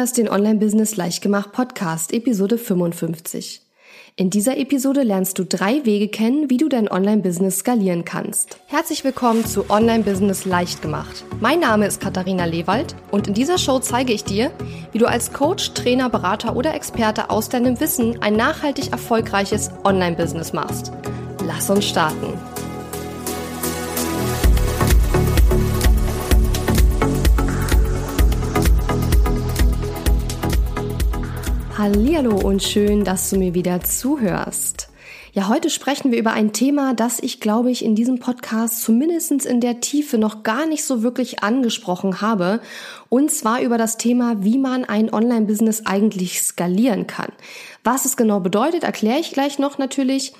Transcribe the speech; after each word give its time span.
hörst 0.00 0.16
den 0.16 0.30
Online-Business 0.30 0.96
Leichtgemacht 0.96 1.52
Podcast, 1.52 2.14
Episode 2.14 2.56
55. 2.56 3.60
In 4.16 4.30
dieser 4.30 4.56
Episode 4.56 5.02
lernst 5.02 5.38
du 5.38 5.44
drei 5.44 5.84
Wege 5.84 6.08
kennen, 6.08 6.48
wie 6.48 6.56
du 6.56 6.70
dein 6.70 6.90
Online-Business 6.90 7.58
skalieren 7.58 8.06
kannst. 8.06 8.56
Herzlich 8.66 9.04
willkommen 9.04 9.44
zu 9.44 9.68
Online-Business 9.68 10.46
Leichtgemacht. 10.46 11.22
Mein 11.40 11.60
Name 11.60 11.86
ist 11.86 12.00
Katharina 12.00 12.46
Lewald 12.46 12.96
und 13.10 13.28
in 13.28 13.34
dieser 13.34 13.58
Show 13.58 13.78
zeige 13.80 14.14
ich 14.14 14.24
dir, 14.24 14.50
wie 14.92 14.98
du 14.98 15.04
als 15.04 15.34
Coach, 15.34 15.74
Trainer, 15.74 16.08
Berater 16.08 16.56
oder 16.56 16.72
Experte 16.72 17.28
aus 17.28 17.50
deinem 17.50 17.78
Wissen 17.78 18.22
ein 18.22 18.36
nachhaltig 18.36 18.92
erfolgreiches 18.92 19.70
Online-Business 19.84 20.54
machst. 20.54 20.92
Lass 21.44 21.68
uns 21.68 21.86
starten. 21.86 22.49
Hallihallo 31.80 32.36
und 32.36 32.62
schön, 32.62 33.04
dass 33.04 33.30
du 33.30 33.38
mir 33.38 33.54
wieder 33.54 33.80
zuhörst. 33.80 34.90
Ja, 35.32 35.48
heute 35.48 35.70
sprechen 35.70 36.12
wir 36.12 36.18
über 36.18 36.32
ein 36.34 36.52
Thema, 36.52 36.92
das 36.92 37.20
ich 37.20 37.40
glaube 37.40 37.70
ich 37.70 37.82
in 37.82 37.94
diesem 37.94 38.18
Podcast 38.18 38.82
zumindest 38.82 39.46
in 39.46 39.62
der 39.62 39.80
Tiefe 39.80 40.18
noch 40.18 40.42
gar 40.42 40.66
nicht 40.66 40.84
so 40.84 41.02
wirklich 41.02 41.42
angesprochen 41.42 42.20
habe. 42.20 42.60
Und 43.10 43.32
zwar 43.32 43.60
über 43.60 43.76
das 43.76 43.98
Thema, 43.98 44.44
wie 44.44 44.56
man 44.56 44.84
ein 44.84 45.12
Online-Business 45.12 45.82
eigentlich 45.84 46.42
skalieren 46.42 47.08
kann. 47.08 47.32
Was 47.82 48.04
es 48.04 48.16
genau 48.16 48.38
bedeutet, 48.38 48.84
erkläre 48.84 49.18
ich 49.18 49.32
gleich 49.32 49.58
noch 49.58 49.78
natürlich. 49.78 50.32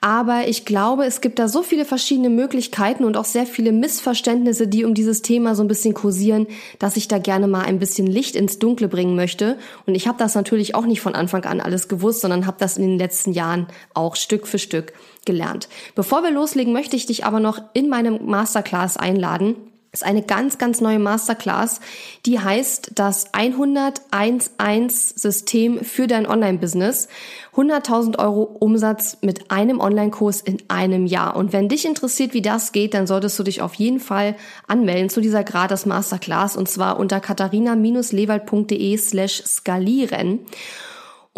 Aber 0.00 0.48
ich 0.48 0.64
glaube, 0.64 1.04
es 1.04 1.20
gibt 1.20 1.38
da 1.38 1.46
so 1.46 1.62
viele 1.62 1.84
verschiedene 1.84 2.28
Möglichkeiten 2.28 3.04
und 3.04 3.16
auch 3.16 3.24
sehr 3.24 3.46
viele 3.46 3.70
Missverständnisse, 3.70 4.66
die 4.66 4.84
um 4.84 4.92
dieses 4.92 5.22
Thema 5.22 5.54
so 5.54 5.62
ein 5.62 5.68
bisschen 5.68 5.94
kursieren, 5.94 6.48
dass 6.80 6.96
ich 6.96 7.06
da 7.06 7.18
gerne 7.18 7.46
mal 7.46 7.64
ein 7.64 7.78
bisschen 7.78 8.08
Licht 8.08 8.34
ins 8.34 8.58
Dunkle 8.58 8.88
bringen 8.88 9.14
möchte. 9.14 9.56
Und 9.86 9.94
ich 9.94 10.08
habe 10.08 10.18
das 10.18 10.34
natürlich 10.34 10.74
auch 10.74 10.84
nicht 10.84 11.00
von 11.00 11.14
Anfang 11.14 11.44
an 11.44 11.60
alles 11.60 11.86
gewusst, 11.86 12.22
sondern 12.22 12.44
habe 12.44 12.56
das 12.58 12.76
in 12.76 12.82
den 12.82 12.98
letzten 12.98 13.30
Jahren 13.34 13.68
auch 13.94 14.16
Stück 14.16 14.48
für 14.48 14.58
Stück 14.58 14.94
gelernt. 15.24 15.68
Bevor 15.94 16.24
wir 16.24 16.32
loslegen, 16.32 16.72
möchte 16.72 16.96
ich 16.96 17.06
dich 17.06 17.24
aber 17.24 17.38
noch 17.38 17.60
in 17.72 17.88
meinem 17.88 18.26
Masterclass 18.26 18.96
einladen 18.96 19.54
ist 19.96 20.04
eine 20.04 20.22
ganz, 20.22 20.58
ganz 20.58 20.80
neue 20.82 20.98
Masterclass, 20.98 21.80
die 22.26 22.38
heißt 22.38 22.92
das 22.94 23.32
101.1 23.32 25.18
System 25.18 25.82
für 25.82 26.06
dein 26.06 26.26
Online-Business. 26.26 27.08
100.000 27.54 28.18
Euro 28.18 28.42
Umsatz 28.42 29.16
mit 29.22 29.50
einem 29.50 29.80
Online-Kurs 29.80 30.42
in 30.42 30.58
einem 30.68 31.06
Jahr. 31.06 31.34
Und 31.34 31.54
wenn 31.54 31.70
dich 31.70 31.86
interessiert, 31.86 32.34
wie 32.34 32.42
das 32.42 32.72
geht, 32.72 32.92
dann 32.92 33.06
solltest 33.06 33.38
du 33.38 33.42
dich 33.42 33.62
auf 33.62 33.72
jeden 33.74 34.00
Fall 34.00 34.36
anmelden 34.66 35.08
zu 35.08 35.22
dieser 35.22 35.44
Gratis 35.44 35.86
Masterclass 35.86 36.56
und 36.56 36.68
zwar 36.68 36.98
unter 36.98 37.20
katharina-lewald.de 37.20 38.98
slash 38.98 39.42
skalieren. 39.46 40.40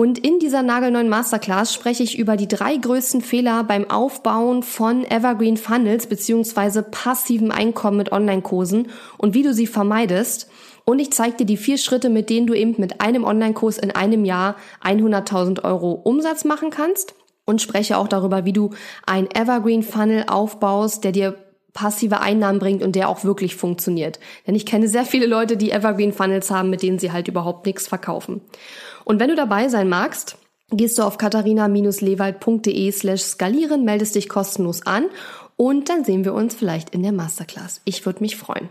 Und 0.01 0.17
in 0.25 0.39
dieser 0.39 0.63
nagelneuen 0.63 1.09
Masterclass 1.09 1.75
spreche 1.75 2.05
ich 2.05 2.21
über 2.21 2.37
die 2.37 2.47
drei 2.47 2.77
größten 2.77 3.21
Fehler 3.21 3.65
beim 3.65 3.91
Aufbauen 3.91 4.63
von 4.63 5.05
Evergreen 5.05 5.57
Funnels 5.57 6.07
beziehungsweise 6.07 6.85
passiven 6.85 7.51
Einkommen 7.51 7.97
mit 7.97 8.13
Online-Kursen 8.13 8.93
und 9.17 9.35
wie 9.35 9.43
du 9.43 9.53
sie 9.53 9.67
vermeidest. 9.67 10.49
Und 10.85 11.01
ich 11.01 11.13
zeige 11.13 11.39
dir 11.39 11.47
die 11.47 11.57
vier 11.57 11.79
Schritte, 11.79 12.11
mit 12.11 12.31
denen 12.31 12.47
du 12.47 12.55
eben 12.55 12.77
mit 12.79 13.01
einem 13.01 13.25
Online-Kurs 13.25 13.77
in 13.77 13.91
einem 13.91 14.25
Jahr 14.25 14.55
100.000 14.85 15.65
Euro 15.65 15.95
Umsatz 15.95 16.45
machen 16.45 16.71
kannst 16.71 17.17
und 17.45 17.61
spreche 17.61 17.99
auch 17.99 18.07
darüber, 18.07 18.45
wie 18.45 18.53
du 18.53 18.71
ein 19.05 19.27
Evergreen 19.35 19.83
Funnel 19.83 20.27
aufbaust, 20.29 21.03
der 21.03 21.11
dir 21.11 21.35
passive 21.73 22.21
Einnahmen 22.21 22.59
bringt 22.59 22.83
und 22.83 22.97
der 22.97 23.09
auch 23.09 23.25
wirklich 23.25 23.57
funktioniert. 23.57 24.19
Denn 24.47 24.55
ich 24.55 24.67
kenne 24.67 24.89
sehr 24.89 25.05
viele 25.05 25.27
Leute, 25.27 25.57
die 25.57 25.71
Evergreen 25.71 26.13
Funnels 26.13 26.51
haben, 26.51 26.71
mit 26.71 26.83
denen 26.83 26.99
sie 26.99 27.13
halt 27.13 27.29
überhaupt 27.29 27.67
nichts 27.67 27.87
verkaufen. 27.87 28.41
Und 29.05 29.21
wenn 29.21 29.29
du 29.29 29.37
dabei 29.37 29.69
sein 29.69 29.89
magst, 29.89 30.39
gehst 30.71 30.99
du 30.99 31.03
auf 31.03 31.19
katharina-lewald.de 31.19 32.93
slash 32.93 33.23
skalieren, 33.23 33.85
meldest 33.85 34.15
dich 34.15 34.29
kostenlos 34.29 34.85
an 34.87 35.07
und 35.57 35.89
dann 35.89 36.05
sehen 36.05 36.25
wir 36.25 36.35
uns 36.35 36.55
vielleicht 36.55 36.91
in 36.91 37.03
der 37.03 37.13
Masterclass. 37.13 37.81
Ich 37.85 38.05
würde 38.05 38.21
mich 38.21 38.37
freuen. 38.37 38.69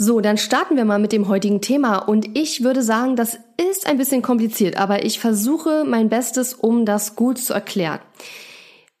So, 0.00 0.20
dann 0.20 0.38
starten 0.38 0.76
wir 0.76 0.84
mal 0.84 1.00
mit 1.00 1.10
dem 1.10 1.26
heutigen 1.26 1.60
Thema 1.60 1.96
und 1.98 2.38
ich 2.38 2.62
würde 2.62 2.82
sagen, 2.82 3.16
das 3.16 3.36
ist 3.56 3.88
ein 3.88 3.98
bisschen 3.98 4.22
kompliziert, 4.22 4.76
aber 4.76 5.04
ich 5.04 5.18
versuche 5.18 5.84
mein 5.84 6.08
Bestes, 6.08 6.54
um 6.54 6.84
das 6.84 7.16
gut 7.16 7.38
zu 7.38 7.52
erklären. 7.52 7.98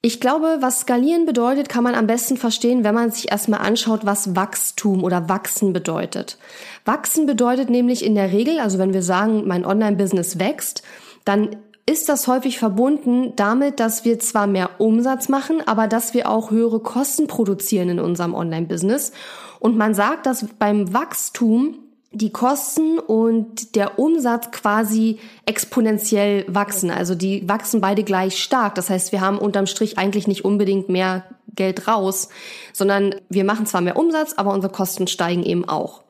Ich 0.08 0.20
glaube, 0.20 0.56
was 0.60 0.80
skalieren 0.80 1.26
bedeutet, 1.26 1.68
kann 1.68 1.84
man 1.84 1.94
am 1.94 2.06
besten 2.06 2.38
verstehen, 2.38 2.82
wenn 2.82 2.94
man 2.94 3.10
sich 3.10 3.30
erstmal 3.30 3.60
anschaut, 3.60 4.06
was 4.06 4.34
Wachstum 4.34 5.04
oder 5.04 5.28
Wachsen 5.28 5.74
bedeutet. 5.74 6.38
Wachsen 6.86 7.26
bedeutet 7.26 7.68
nämlich 7.68 8.02
in 8.02 8.14
der 8.14 8.32
Regel, 8.32 8.58
also 8.58 8.78
wenn 8.78 8.94
wir 8.94 9.02
sagen, 9.02 9.46
mein 9.46 9.66
Online-Business 9.66 10.38
wächst, 10.38 10.82
dann 11.26 11.56
ist 11.84 12.08
das 12.08 12.26
häufig 12.26 12.58
verbunden 12.58 13.34
damit, 13.36 13.80
dass 13.80 14.06
wir 14.06 14.18
zwar 14.18 14.46
mehr 14.46 14.70
Umsatz 14.78 15.28
machen, 15.28 15.60
aber 15.66 15.88
dass 15.88 16.14
wir 16.14 16.30
auch 16.30 16.50
höhere 16.50 16.80
Kosten 16.80 17.26
produzieren 17.26 17.90
in 17.90 18.00
unserem 18.00 18.32
Online-Business. 18.32 19.12
Und 19.60 19.76
man 19.76 19.92
sagt, 19.92 20.24
dass 20.24 20.46
beim 20.58 20.94
Wachstum 20.94 21.80
die 22.10 22.30
Kosten 22.30 22.98
und 22.98 23.74
der 23.74 23.98
Umsatz 23.98 24.50
quasi 24.50 25.18
exponentiell 25.44 26.44
wachsen. 26.48 26.90
Also 26.90 27.14
die 27.14 27.46
wachsen 27.48 27.80
beide 27.80 28.02
gleich 28.02 28.42
stark. 28.42 28.74
Das 28.74 28.88
heißt, 28.88 29.12
wir 29.12 29.20
haben 29.20 29.38
unterm 29.38 29.66
Strich 29.66 29.98
eigentlich 29.98 30.26
nicht 30.26 30.44
unbedingt 30.44 30.88
mehr 30.88 31.24
Geld 31.54 31.86
raus, 31.86 32.28
sondern 32.72 33.14
wir 33.28 33.44
machen 33.44 33.66
zwar 33.66 33.80
mehr 33.82 33.96
Umsatz, 33.96 34.34
aber 34.34 34.52
unsere 34.52 34.72
Kosten 34.72 35.06
steigen 35.06 35.42
eben 35.42 35.68
auch. 35.68 36.02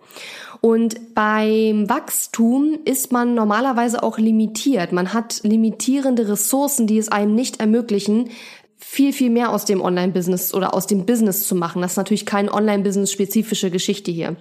Und 0.61 1.15
beim 1.15 1.89
Wachstum 1.89 2.79
ist 2.85 3.13
man 3.13 3.35
normalerweise 3.35 4.03
auch 4.03 4.19
limitiert. 4.19 4.93
Man 4.93 5.13
hat 5.13 5.41
limitierende 5.43 6.29
Ressourcen, 6.29 6.87
die 6.87 6.99
es 6.99 7.11
einem 7.11 7.35
nicht 7.35 7.61
ermöglichen, 7.61 8.31
viel, 8.77 9.13
viel 9.13 9.31
mehr 9.31 9.51
aus 9.51 9.65
dem 9.65 9.81
Online-Business 9.81 10.55
oder 10.55 10.75
aus 10.75 10.87
dem 10.87 11.07
Business 11.07 11.47
zu 11.47 11.55
machen. 11.55 11.83
Das 11.83 11.93
ist 11.93 11.97
natürlich 11.97 12.27
keine 12.27 12.53
Online-Business-spezifische 12.53 13.71
Geschichte 13.71 14.11
hier. 14.11 14.37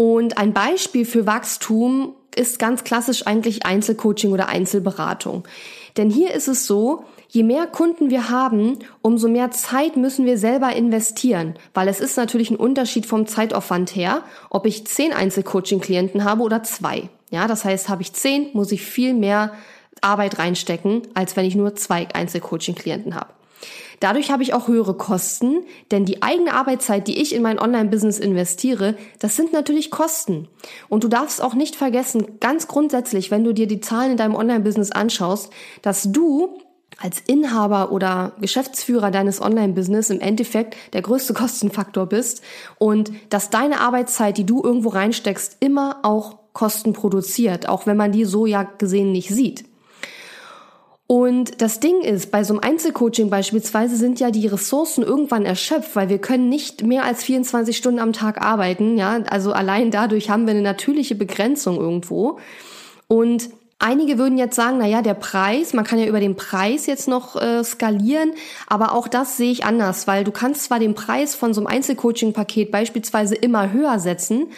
Und 0.00 0.38
ein 0.38 0.54
Beispiel 0.54 1.04
für 1.04 1.26
Wachstum 1.26 2.14
ist 2.34 2.58
ganz 2.58 2.84
klassisch 2.84 3.26
eigentlich 3.26 3.66
Einzelcoaching 3.66 4.32
oder 4.32 4.48
Einzelberatung. 4.48 5.46
Denn 5.98 6.08
hier 6.08 6.32
ist 6.32 6.48
es 6.48 6.66
so, 6.66 7.04
je 7.28 7.42
mehr 7.42 7.66
Kunden 7.66 8.08
wir 8.08 8.30
haben, 8.30 8.78
umso 9.02 9.28
mehr 9.28 9.50
Zeit 9.50 9.98
müssen 9.98 10.24
wir 10.24 10.38
selber 10.38 10.74
investieren, 10.74 11.52
weil 11.74 11.86
es 11.86 12.00
ist 12.00 12.16
natürlich 12.16 12.50
ein 12.50 12.56
Unterschied 12.56 13.04
vom 13.04 13.26
Zeitaufwand 13.26 13.94
her, 13.94 14.22
ob 14.48 14.64
ich 14.64 14.86
zehn 14.86 15.12
Einzelcoaching-Klienten 15.12 16.24
habe 16.24 16.44
oder 16.44 16.62
zwei. 16.62 17.10
Ja, 17.30 17.46
das 17.46 17.66
heißt, 17.66 17.90
habe 17.90 18.00
ich 18.00 18.14
zehn, 18.14 18.48
muss 18.54 18.72
ich 18.72 18.80
viel 18.80 19.12
mehr 19.12 19.52
Arbeit 20.00 20.38
reinstecken, 20.38 21.02
als 21.12 21.36
wenn 21.36 21.44
ich 21.44 21.56
nur 21.56 21.74
zwei 21.74 22.08
Einzelcoaching-Klienten 22.10 23.14
habe. 23.14 23.28
Dadurch 24.00 24.30
habe 24.30 24.42
ich 24.42 24.54
auch 24.54 24.68
höhere 24.68 24.94
Kosten, 24.94 25.64
denn 25.90 26.06
die 26.06 26.22
eigene 26.22 26.54
Arbeitszeit, 26.54 27.06
die 27.06 27.20
ich 27.20 27.34
in 27.34 27.42
mein 27.42 27.58
Online-Business 27.58 28.18
investiere, 28.18 28.96
das 29.18 29.36
sind 29.36 29.52
natürlich 29.52 29.90
Kosten. 29.90 30.48
Und 30.88 31.04
du 31.04 31.08
darfst 31.08 31.42
auch 31.42 31.54
nicht 31.54 31.76
vergessen, 31.76 32.40
ganz 32.40 32.66
grundsätzlich, 32.66 33.30
wenn 33.30 33.44
du 33.44 33.52
dir 33.52 33.66
die 33.66 33.80
Zahlen 33.80 34.12
in 34.12 34.16
deinem 34.16 34.34
Online-Business 34.34 34.90
anschaust, 34.90 35.52
dass 35.82 36.10
du 36.10 36.58
als 36.98 37.20
Inhaber 37.26 37.92
oder 37.92 38.32
Geschäftsführer 38.40 39.10
deines 39.10 39.40
Online-Business 39.40 40.10
im 40.10 40.20
Endeffekt 40.20 40.76
der 40.92 41.02
größte 41.02 41.34
Kostenfaktor 41.34 42.06
bist 42.06 42.42
und 42.78 43.12
dass 43.30 43.50
deine 43.50 43.80
Arbeitszeit, 43.80 44.38
die 44.38 44.46
du 44.46 44.62
irgendwo 44.62 44.90
reinsteckst, 44.90 45.56
immer 45.60 45.98
auch 46.02 46.38
Kosten 46.52 46.92
produziert, 46.92 47.68
auch 47.68 47.86
wenn 47.86 47.96
man 47.96 48.12
die 48.12 48.24
so 48.24 48.44
ja 48.44 48.64
gesehen 48.64 49.12
nicht 49.12 49.28
sieht. 49.28 49.69
Und 51.10 51.60
das 51.60 51.80
Ding 51.80 52.02
ist, 52.02 52.30
bei 52.30 52.44
so 52.44 52.54
einem 52.54 52.62
Einzelcoaching 52.62 53.30
beispielsweise 53.30 53.96
sind 53.96 54.20
ja 54.20 54.30
die 54.30 54.46
Ressourcen 54.46 55.02
irgendwann 55.02 55.44
erschöpft, 55.44 55.96
weil 55.96 56.08
wir 56.08 56.20
können 56.20 56.48
nicht 56.48 56.84
mehr 56.84 57.02
als 57.02 57.24
24 57.24 57.76
Stunden 57.76 57.98
am 57.98 58.12
Tag 58.12 58.40
arbeiten, 58.40 58.96
ja. 58.96 59.18
Also 59.28 59.52
allein 59.52 59.90
dadurch 59.90 60.30
haben 60.30 60.46
wir 60.46 60.52
eine 60.52 60.62
natürliche 60.62 61.16
Begrenzung 61.16 61.78
irgendwo. 61.78 62.38
Und 63.08 63.50
Einige 63.82 64.18
würden 64.18 64.36
jetzt 64.36 64.56
sagen, 64.56 64.76
na 64.78 64.86
ja, 64.86 65.00
der 65.00 65.14
Preis, 65.14 65.72
man 65.72 65.86
kann 65.86 65.98
ja 65.98 66.04
über 66.04 66.20
den 66.20 66.36
Preis 66.36 66.84
jetzt 66.84 67.08
noch 67.08 67.34
äh, 67.40 67.64
skalieren, 67.64 68.34
aber 68.66 68.92
auch 68.92 69.08
das 69.08 69.38
sehe 69.38 69.50
ich 69.50 69.64
anders, 69.64 70.06
weil 70.06 70.22
du 70.22 70.32
kannst 70.32 70.64
zwar 70.64 70.78
den 70.78 70.94
Preis 70.94 71.34
von 71.34 71.54
so 71.54 71.62
einem 71.62 71.66
Einzelcoaching-Paket 71.68 72.70
beispielsweise 72.70 73.36
immer 73.36 73.72
höher 73.72 73.98
setzen, 73.98 74.48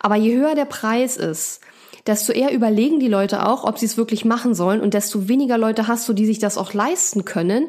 aber 0.00 0.16
je 0.16 0.36
höher 0.36 0.56
der 0.56 0.64
Preis 0.64 1.16
ist, 1.16 1.60
desto 2.06 2.32
eher 2.32 2.52
überlegen 2.52 3.00
die 3.00 3.08
Leute 3.08 3.46
auch, 3.46 3.64
ob 3.64 3.78
sie 3.78 3.86
es 3.86 3.96
wirklich 3.96 4.24
machen 4.24 4.54
sollen 4.54 4.80
und 4.80 4.94
desto 4.94 5.28
weniger 5.28 5.58
Leute 5.58 5.88
hast 5.88 6.08
du, 6.08 6.12
die 6.12 6.26
sich 6.26 6.38
das 6.38 6.58
auch 6.58 6.72
leisten 6.72 7.24
können. 7.24 7.68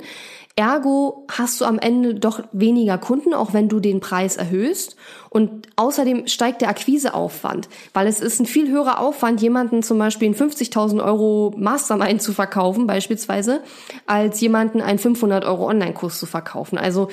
Ergo 0.56 1.26
hast 1.32 1.62
du 1.62 1.66
am 1.66 1.80
Ende 1.80 2.14
doch 2.14 2.44
weniger 2.52 3.00
Kunden, 3.00 3.34
auch 3.34 3.54
wenn 3.54 3.70
du 3.70 3.80
den 3.80 4.02
Preis 4.02 4.38
erhöhst. 4.38 4.96
Und 5.32 5.68
außerdem 5.78 6.28
steigt 6.28 6.62
der 6.62 6.70
Akquiseaufwand, 6.70 7.70
weil 7.94 8.06
es 8.06 8.20
ist 8.20 8.40
ein 8.40 8.46
viel 8.46 8.70
höherer 8.70 9.00
Aufwand, 9.00 9.42
jemanden 9.42 9.82
zum 9.82 9.98
Beispiel 9.98 10.28
einen 10.28 10.36
50.000 10.36 11.04
Euro 11.04 11.56
Mastermind 11.58 12.22
zu 12.22 12.34
verkaufen, 12.34 12.86
beispielsweise, 12.86 13.64
als 14.06 14.40
jemanden 14.42 14.80
einen 14.80 15.00
500 15.00 15.44
Euro 15.44 15.68
Online-Kurs 15.68 16.20
zu 16.20 16.28
verkaufen. 16.28 16.78
Also 16.78 17.08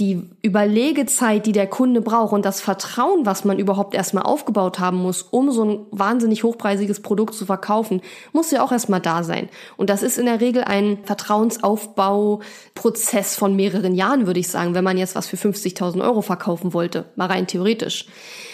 die 0.00 0.28
Überlegezeit, 0.42 1.46
die 1.46 1.52
der 1.52 1.66
Kunde 1.66 2.00
braucht 2.00 2.32
und 2.32 2.42
das 2.44 2.60
Vertrauen, 2.62 3.26
was 3.26 3.44
man 3.44 3.58
überhaupt 3.58 3.94
erstmal 3.94 4.22
aufgebaut 4.24 4.80
haben 4.80 4.96
muss, 4.96 5.20
um 5.22 5.52
so 5.52 5.64
ein 5.64 5.80
wahnsinnig 5.90 6.42
hochpreisiges 6.42 7.02
Produkt 7.02 7.34
zu 7.34 7.44
verkaufen, 7.44 8.00
muss 8.32 8.50
ja 8.50 8.64
auch 8.64 8.72
erstmal 8.72 9.00
da 9.00 9.22
sein. 9.22 9.50
Und 9.76 9.90
das 9.90 10.02
ist 10.02 10.16
in 10.18 10.24
der 10.24 10.40
Regel 10.40 10.64
ein 10.64 11.00
Vertrauensaufbauprozess 11.04 13.36
von 13.36 13.54
mehreren 13.54 13.94
Jahren, 13.94 14.26
würde 14.26 14.40
ich 14.40 14.48
sagen, 14.48 14.74
wenn 14.74 14.84
man 14.84 14.96
jetzt 14.96 15.14
was 15.14 15.26
für 15.28 15.36
50.000 15.36 16.02
Euro 16.02 16.22
verkaufen 16.22 16.72
wollte, 16.72 17.04
mal 17.14 17.26
rein 17.26 17.46
theoretisch. 17.46 18.06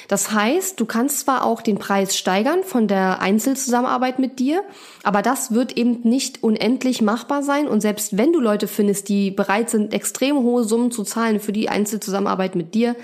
Das 0.09 0.33
heißt, 0.33 0.79
du 0.79 0.87
kannst 0.87 1.21
zwar 1.21 1.45
auch 1.45 1.61
den 1.61 1.79
Preis 1.79 2.17
steigern 2.17 2.63
von 2.63 2.89
der 2.89 3.21
Einzelzusammenarbeit 3.21 4.19
mit 4.19 4.39
dir, 4.39 4.63
aber 5.03 5.23
das 5.23 5.53
wird 5.53 5.77
eben 5.77 6.01
nicht 6.03 6.43
unendlich 6.43 7.03
machbar 7.03 7.43
sein. 7.43 7.67
Und 7.69 7.81
selbst 7.81 8.17
wenn 8.17 8.33
du 8.33 8.41
Leute 8.41 8.69
findest, 8.69 9.09
die 9.09 9.31
bereit 9.31 9.71
sind, 9.71 9.93
extrem 9.93 10.37
hohe 10.39 10.65
Summen 10.65 10.91
zu 10.91 11.03
zahlen 11.03 11.41
für 11.41 11.53
die 11.53 11.69
Einzelzusammenarbeit 11.69 12.55
mit 12.55 12.75
dir, 12.75 12.95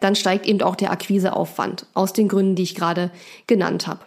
dann 0.00 0.14
steigt 0.14 0.46
eben 0.46 0.62
auch 0.62 0.76
der 0.76 0.90
Akquiseaufwand 0.90 1.86
aus 1.94 2.12
den 2.12 2.28
Gründen, 2.28 2.54
die 2.54 2.62
ich 2.62 2.74
gerade 2.74 3.10
genannt 3.46 3.86
habe. 3.86 4.00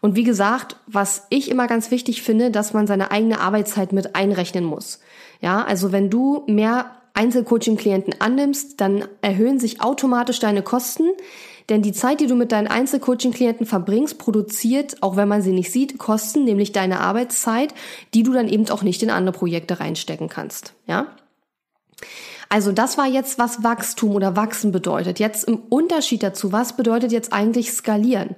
Und 0.00 0.16
wie 0.16 0.24
gesagt, 0.24 0.76
was 0.86 1.26
ich 1.28 1.50
immer 1.50 1.66
ganz 1.66 1.90
wichtig 1.90 2.22
finde, 2.22 2.50
dass 2.50 2.72
man 2.72 2.86
seine 2.86 3.10
eigene 3.10 3.40
Arbeitszeit 3.40 3.92
mit 3.92 4.16
einrechnen 4.16 4.64
muss. 4.64 5.00
Ja, 5.40 5.64
also 5.64 5.92
wenn 5.92 6.08
du 6.08 6.44
mehr 6.46 6.92
Einzelcoaching-Klienten 7.14 8.20
annimmst, 8.20 8.80
dann 8.80 9.04
erhöhen 9.22 9.58
sich 9.58 9.80
automatisch 9.80 10.38
deine 10.38 10.62
Kosten. 10.62 11.04
Denn 11.68 11.82
die 11.82 11.92
Zeit, 11.92 12.20
die 12.20 12.26
du 12.26 12.36
mit 12.36 12.52
deinen 12.52 12.68
Einzelcoaching-Klienten 12.68 13.66
verbringst, 13.66 14.18
produziert, 14.18 15.02
auch 15.02 15.16
wenn 15.16 15.28
man 15.28 15.42
sie 15.42 15.52
nicht 15.52 15.72
sieht, 15.72 15.98
Kosten, 15.98 16.44
nämlich 16.44 16.72
deine 16.72 17.00
Arbeitszeit, 17.00 17.74
die 18.14 18.22
du 18.22 18.32
dann 18.32 18.48
eben 18.48 18.68
auch 18.70 18.82
nicht 18.82 19.02
in 19.02 19.10
andere 19.10 19.36
Projekte 19.36 19.80
reinstecken 19.80 20.28
kannst. 20.28 20.74
Ja? 20.86 21.08
Also 22.48 22.70
das 22.70 22.96
war 22.96 23.06
jetzt, 23.06 23.38
was 23.38 23.64
Wachstum 23.64 24.12
oder 24.14 24.36
Wachsen 24.36 24.70
bedeutet. 24.70 25.18
Jetzt 25.18 25.44
im 25.44 25.58
Unterschied 25.68 26.22
dazu, 26.22 26.52
was 26.52 26.76
bedeutet 26.76 27.10
jetzt 27.10 27.32
eigentlich 27.32 27.72
skalieren? 27.72 28.36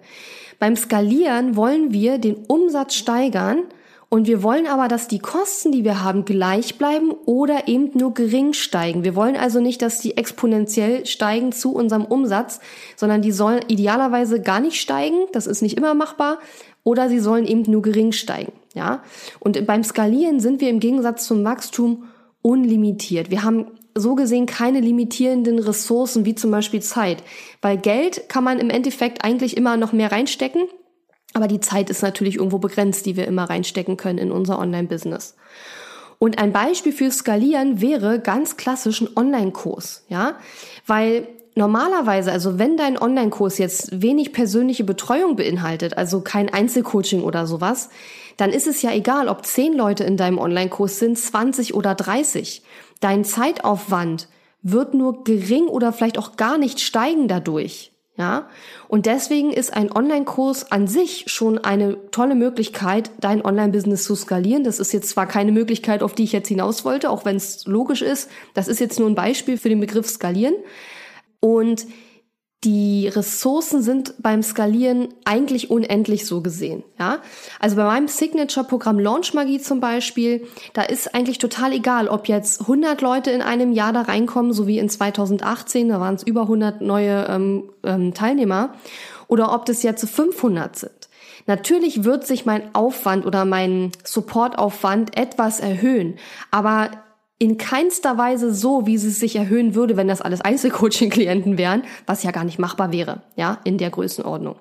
Beim 0.58 0.76
Skalieren 0.76 1.56
wollen 1.56 1.92
wir 1.92 2.18
den 2.18 2.36
Umsatz 2.46 2.94
steigern, 2.94 3.64
und 4.10 4.26
wir 4.26 4.42
wollen 4.42 4.66
aber, 4.66 4.88
dass 4.88 5.06
die 5.06 5.18
Kosten, 5.18 5.70
die 5.70 5.84
wir 5.84 6.02
haben, 6.02 6.24
gleich 6.24 6.78
bleiben 6.78 7.10
oder 7.26 7.68
eben 7.68 7.90
nur 7.92 8.14
gering 8.14 8.54
steigen. 8.54 9.04
Wir 9.04 9.14
wollen 9.14 9.36
also 9.36 9.60
nicht, 9.60 9.82
dass 9.82 10.00
die 10.00 10.16
exponentiell 10.16 11.04
steigen 11.04 11.52
zu 11.52 11.74
unserem 11.74 12.06
Umsatz, 12.06 12.60
sondern 12.96 13.20
die 13.20 13.32
sollen 13.32 13.60
idealerweise 13.68 14.40
gar 14.40 14.60
nicht 14.60 14.80
steigen. 14.80 15.26
Das 15.32 15.46
ist 15.46 15.60
nicht 15.60 15.76
immer 15.76 15.92
machbar. 15.92 16.38
Oder 16.84 17.10
sie 17.10 17.18
sollen 17.18 17.46
eben 17.46 17.70
nur 17.70 17.82
gering 17.82 18.12
steigen. 18.12 18.52
Ja. 18.74 19.02
Und 19.40 19.66
beim 19.66 19.84
Skalieren 19.84 20.40
sind 20.40 20.62
wir 20.62 20.70
im 20.70 20.80
Gegensatz 20.80 21.26
zum 21.26 21.44
Wachstum 21.44 22.04
unlimitiert. 22.40 23.30
Wir 23.30 23.42
haben 23.42 23.66
so 23.94 24.14
gesehen 24.14 24.46
keine 24.46 24.80
limitierenden 24.80 25.58
Ressourcen 25.58 26.24
wie 26.24 26.34
zum 26.34 26.50
Beispiel 26.50 26.80
Zeit. 26.80 27.22
Weil 27.60 27.76
Geld 27.76 28.30
kann 28.30 28.44
man 28.44 28.58
im 28.58 28.70
Endeffekt 28.70 29.22
eigentlich 29.22 29.54
immer 29.58 29.76
noch 29.76 29.92
mehr 29.92 30.12
reinstecken. 30.12 30.62
Aber 31.34 31.48
die 31.48 31.60
Zeit 31.60 31.90
ist 31.90 32.02
natürlich 32.02 32.36
irgendwo 32.36 32.58
begrenzt, 32.58 33.06
die 33.06 33.16
wir 33.16 33.26
immer 33.26 33.44
reinstecken 33.44 33.96
können 33.96 34.18
in 34.18 34.32
unser 34.32 34.58
Online-Business. 34.58 35.36
Und 36.18 36.38
ein 36.38 36.52
Beispiel 36.52 36.92
für 36.92 37.10
Skalieren 37.10 37.80
wäre 37.80 38.18
ganz 38.18 38.56
klassisch 38.56 39.00
ein 39.00 39.10
Online-Kurs, 39.14 40.04
ja, 40.08 40.34
weil 40.86 41.28
normalerweise, 41.54 42.32
also 42.32 42.58
wenn 42.58 42.76
dein 42.76 42.98
Online-Kurs 42.98 43.58
jetzt 43.58 44.02
wenig 44.02 44.32
persönliche 44.32 44.84
Betreuung 44.84 45.36
beinhaltet, 45.36 45.96
also 45.96 46.20
kein 46.20 46.52
Einzelcoaching 46.52 47.22
oder 47.22 47.46
sowas, 47.46 47.90
dann 48.36 48.50
ist 48.50 48.66
es 48.66 48.82
ja 48.82 48.92
egal, 48.92 49.28
ob 49.28 49.44
zehn 49.44 49.74
Leute 49.74 50.04
in 50.04 50.16
deinem 50.16 50.38
Online-Kurs 50.38 50.98
sind, 50.98 51.18
20 51.18 51.74
oder 51.74 51.94
30. 51.94 52.62
Dein 53.00 53.24
Zeitaufwand 53.24 54.28
wird 54.62 54.94
nur 54.94 55.24
gering 55.24 55.66
oder 55.66 55.92
vielleicht 55.92 56.18
auch 56.18 56.36
gar 56.36 56.58
nicht 56.58 56.80
steigen 56.80 57.28
dadurch. 57.28 57.92
Ja, 58.18 58.48
und 58.88 59.06
deswegen 59.06 59.52
ist 59.52 59.72
ein 59.72 59.92
Online-Kurs 59.92 60.72
an 60.72 60.88
sich 60.88 61.26
schon 61.28 61.56
eine 61.56 62.10
tolle 62.10 62.34
Möglichkeit, 62.34 63.12
dein 63.20 63.44
Online-Business 63.44 64.02
zu 64.02 64.16
skalieren. 64.16 64.64
Das 64.64 64.80
ist 64.80 64.92
jetzt 64.92 65.10
zwar 65.10 65.26
keine 65.26 65.52
Möglichkeit, 65.52 66.02
auf 66.02 66.16
die 66.16 66.24
ich 66.24 66.32
jetzt 66.32 66.48
hinaus 66.48 66.84
wollte, 66.84 67.10
auch 67.10 67.24
wenn 67.24 67.36
es 67.36 67.64
logisch 67.66 68.02
ist. 68.02 68.28
Das 68.54 68.66
ist 68.66 68.80
jetzt 68.80 68.98
nur 68.98 69.08
ein 69.08 69.14
Beispiel 69.14 69.56
für 69.56 69.68
den 69.68 69.78
Begriff 69.78 70.08
skalieren. 70.08 70.56
Und 71.38 71.86
die 72.64 73.06
Ressourcen 73.06 73.82
sind 73.82 74.14
beim 74.18 74.42
Skalieren 74.42 75.14
eigentlich 75.24 75.70
unendlich 75.70 76.26
so 76.26 76.40
gesehen. 76.40 76.82
Ja, 76.98 77.20
also 77.60 77.76
bei 77.76 77.84
meinem 77.84 78.08
Signature-Programm 78.08 78.98
Launch 78.98 79.32
Magie 79.32 79.60
zum 79.60 79.78
Beispiel, 79.78 80.44
da 80.72 80.82
ist 80.82 81.14
eigentlich 81.14 81.38
total 81.38 81.72
egal, 81.72 82.08
ob 82.08 82.26
jetzt 82.26 82.62
100 82.62 83.00
Leute 83.00 83.30
in 83.30 83.42
einem 83.42 83.72
Jahr 83.72 83.92
da 83.92 84.02
reinkommen, 84.02 84.52
so 84.52 84.66
wie 84.66 84.78
in 84.78 84.88
2018, 84.88 85.88
da 85.88 86.00
waren 86.00 86.16
es 86.16 86.24
über 86.24 86.42
100 86.42 86.80
neue 86.80 87.26
ähm, 87.28 87.70
ähm, 87.84 88.12
Teilnehmer, 88.12 88.74
oder 89.28 89.54
ob 89.54 89.64
das 89.66 89.84
jetzt 89.84 90.08
500 90.08 90.74
sind. 90.74 91.08
Natürlich 91.46 92.02
wird 92.02 92.26
sich 92.26 92.44
mein 92.44 92.74
Aufwand 92.74 93.24
oder 93.24 93.44
mein 93.44 93.92
Supportaufwand 94.04 95.16
etwas 95.16 95.60
erhöhen, 95.60 96.18
aber 96.50 96.90
in 97.38 97.56
keinster 97.56 98.18
Weise 98.18 98.52
so, 98.52 98.86
wie 98.86 98.98
sie 98.98 99.10
sich 99.10 99.36
erhöhen 99.36 99.74
würde, 99.74 99.96
wenn 99.96 100.08
das 100.08 100.20
alles 100.20 100.40
Einzelcoaching-Klienten 100.40 101.56
wären, 101.56 101.84
was 102.06 102.22
ja 102.22 102.32
gar 102.32 102.44
nicht 102.44 102.58
machbar 102.58 102.92
wäre, 102.92 103.22
ja, 103.36 103.58
in 103.64 103.78
der 103.78 103.90
Größenordnung. 103.90 104.56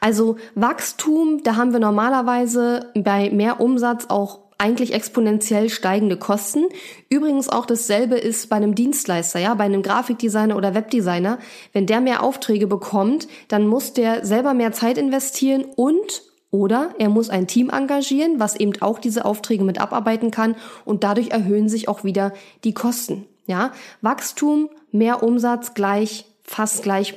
Also 0.00 0.36
Wachstum, 0.54 1.42
da 1.42 1.56
haben 1.56 1.72
wir 1.72 1.80
normalerweise 1.80 2.90
bei 2.94 3.30
mehr 3.30 3.60
Umsatz 3.60 4.06
auch 4.08 4.40
eigentlich 4.58 4.94
exponentiell 4.94 5.68
steigende 5.68 6.16
Kosten. 6.16 6.64
Übrigens 7.10 7.48
auch 7.48 7.66
dasselbe 7.66 8.16
ist 8.16 8.48
bei 8.48 8.56
einem 8.56 8.74
Dienstleister, 8.74 9.38
ja, 9.38 9.54
bei 9.54 9.64
einem 9.64 9.82
Grafikdesigner 9.82 10.56
oder 10.56 10.74
Webdesigner. 10.74 11.38
Wenn 11.72 11.86
der 11.86 12.00
mehr 12.00 12.22
Aufträge 12.22 12.66
bekommt, 12.66 13.28
dann 13.48 13.66
muss 13.66 13.92
der 13.92 14.24
selber 14.24 14.54
mehr 14.54 14.72
Zeit 14.72 14.96
investieren 14.96 15.64
und 15.76 16.22
oder 16.56 16.94
er 16.98 17.10
muss 17.10 17.28
ein 17.28 17.46
Team 17.46 17.68
engagieren, 17.68 18.40
was 18.40 18.56
eben 18.56 18.72
auch 18.80 18.98
diese 18.98 19.26
Aufträge 19.26 19.62
mit 19.62 19.78
abarbeiten 19.78 20.30
kann 20.30 20.56
und 20.86 21.04
dadurch 21.04 21.30
erhöhen 21.30 21.68
sich 21.68 21.88
auch 21.88 22.02
wieder 22.02 22.32
die 22.64 22.72
Kosten. 22.72 23.26
Ja, 23.46 23.72
Wachstum, 24.00 24.70
mehr 24.90 25.22
Umsatz 25.22 25.74
gleich, 25.74 26.24
fast 26.42 26.82
gleich, 26.82 27.14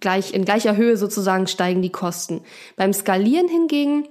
gleich, 0.00 0.32
in 0.32 0.44
gleicher 0.44 0.76
Höhe 0.76 0.96
sozusagen 0.96 1.48
steigen 1.48 1.82
die 1.82 1.90
Kosten. 1.90 2.42
Beim 2.76 2.92
Skalieren 2.92 3.48
hingegen 3.48 4.04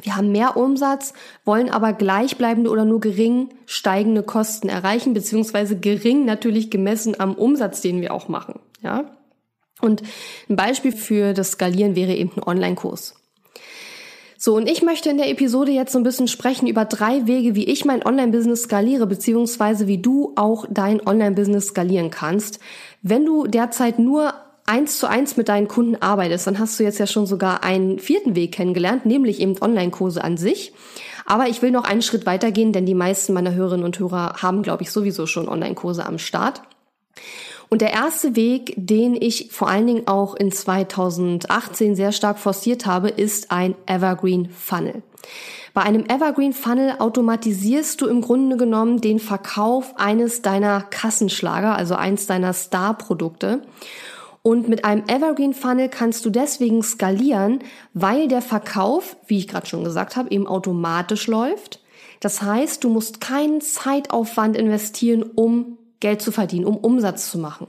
wir 0.00 0.16
haben 0.16 0.32
mehr 0.32 0.56
Umsatz, 0.56 1.12
wollen 1.44 1.70
aber 1.70 1.92
gleichbleibende 1.92 2.70
oder 2.70 2.84
nur 2.84 3.00
gering 3.00 3.50
steigende 3.66 4.22
Kosten 4.22 4.68
erreichen, 4.68 5.12
beziehungsweise 5.14 5.78
gering 5.78 6.24
natürlich 6.24 6.70
gemessen 6.70 7.20
am 7.20 7.34
Umsatz, 7.34 7.82
den 7.82 8.00
wir 8.00 8.12
auch 8.12 8.26
machen. 8.26 8.58
Ja? 8.80 9.04
Und 9.80 10.02
ein 10.48 10.56
Beispiel 10.56 10.92
für 10.92 11.34
das 11.34 11.52
Skalieren 11.52 11.94
wäre 11.94 12.14
eben 12.14 12.32
ein 12.36 12.42
Online-Kurs. 12.42 13.21
So, 14.44 14.56
und 14.56 14.68
ich 14.68 14.82
möchte 14.82 15.08
in 15.08 15.18
der 15.18 15.30
Episode 15.30 15.70
jetzt 15.70 15.92
so 15.92 16.00
ein 16.00 16.02
bisschen 16.02 16.26
sprechen 16.26 16.66
über 16.66 16.84
drei 16.84 17.28
Wege, 17.28 17.54
wie 17.54 17.62
ich 17.62 17.84
mein 17.84 18.04
Online-Business 18.04 18.62
skaliere, 18.62 19.06
beziehungsweise 19.06 19.86
wie 19.86 19.98
du 19.98 20.32
auch 20.34 20.66
dein 20.68 21.00
Online-Business 21.06 21.68
skalieren 21.68 22.10
kannst. 22.10 22.58
Wenn 23.02 23.24
du 23.24 23.46
derzeit 23.46 24.00
nur 24.00 24.34
eins 24.66 24.98
zu 24.98 25.08
eins 25.08 25.36
mit 25.36 25.48
deinen 25.48 25.68
Kunden 25.68 25.94
arbeitest, 25.94 26.48
dann 26.48 26.58
hast 26.58 26.76
du 26.80 26.82
jetzt 26.82 26.98
ja 26.98 27.06
schon 27.06 27.24
sogar 27.24 27.62
einen 27.62 28.00
vierten 28.00 28.34
Weg 28.34 28.50
kennengelernt, 28.50 29.06
nämlich 29.06 29.38
eben 29.38 29.62
Online-Kurse 29.62 30.24
an 30.24 30.36
sich. 30.36 30.72
Aber 31.24 31.46
ich 31.46 31.62
will 31.62 31.70
noch 31.70 31.84
einen 31.84 32.02
Schritt 32.02 32.26
weitergehen, 32.26 32.72
denn 32.72 32.84
die 32.84 32.96
meisten 32.96 33.34
meiner 33.34 33.54
Hörerinnen 33.54 33.86
und 33.86 34.00
Hörer 34.00 34.42
haben, 34.42 34.62
glaube 34.62 34.82
ich, 34.82 34.90
sowieso 34.90 35.26
schon 35.26 35.48
Online-Kurse 35.48 36.04
am 36.04 36.18
Start. 36.18 36.62
Und 37.72 37.80
der 37.80 37.94
erste 37.94 38.36
Weg, 38.36 38.74
den 38.76 39.16
ich 39.18 39.48
vor 39.50 39.66
allen 39.66 39.86
Dingen 39.86 40.06
auch 40.06 40.34
in 40.34 40.52
2018 40.52 41.96
sehr 41.96 42.12
stark 42.12 42.38
forciert 42.38 42.84
habe, 42.84 43.08
ist 43.08 43.50
ein 43.50 43.74
Evergreen 43.86 44.50
Funnel. 44.50 45.02
Bei 45.72 45.80
einem 45.80 46.04
Evergreen 46.04 46.52
Funnel 46.52 46.96
automatisierst 46.98 47.98
du 48.02 48.08
im 48.08 48.20
Grunde 48.20 48.58
genommen 48.58 49.00
den 49.00 49.18
Verkauf 49.18 49.94
eines 49.96 50.42
deiner 50.42 50.82
Kassenschlager, 50.82 51.74
also 51.74 51.94
eins 51.94 52.26
deiner 52.26 52.52
Star-Produkte. 52.52 53.62
Und 54.42 54.68
mit 54.68 54.84
einem 54.84 55.04
Evergreen 55.06 55.54
Funnel 55.54 55.88
kannst 55.88 56.26
du 56.26 56.28
deswegen 56.28 56.82
skalieren, 56.82 57.60
weil 57.94 58.28
der 58.28 58.42
Verkauf, 58.42 59.16
wie 59.26 59.38
ich 59.38 59.48
gerade 59.48 59.66
schon 59.66 59.82
gesagt 59.82 60.16
habe, 60.16 60.30
eben 60.30 60.46
automatisch 60.46 61.26
läuft. 61.26 61.80
Das 62.20 62.42
heißt, 62.42 62.84
du 62.84 62.90
musst 62.90 63.22
keinen 63.22 63.62
Zeitaufwand 63.62 64.58
investieren, 64.58 65.22
um 65.22 65.78
Geld 66.02 66.20
zu 66.20 66.32
verdienen, 66.32 66.66
um 66.66 66.76
Umsatz 66.76 67.30
zu 67.30 67.38
machen. 67.38 67.68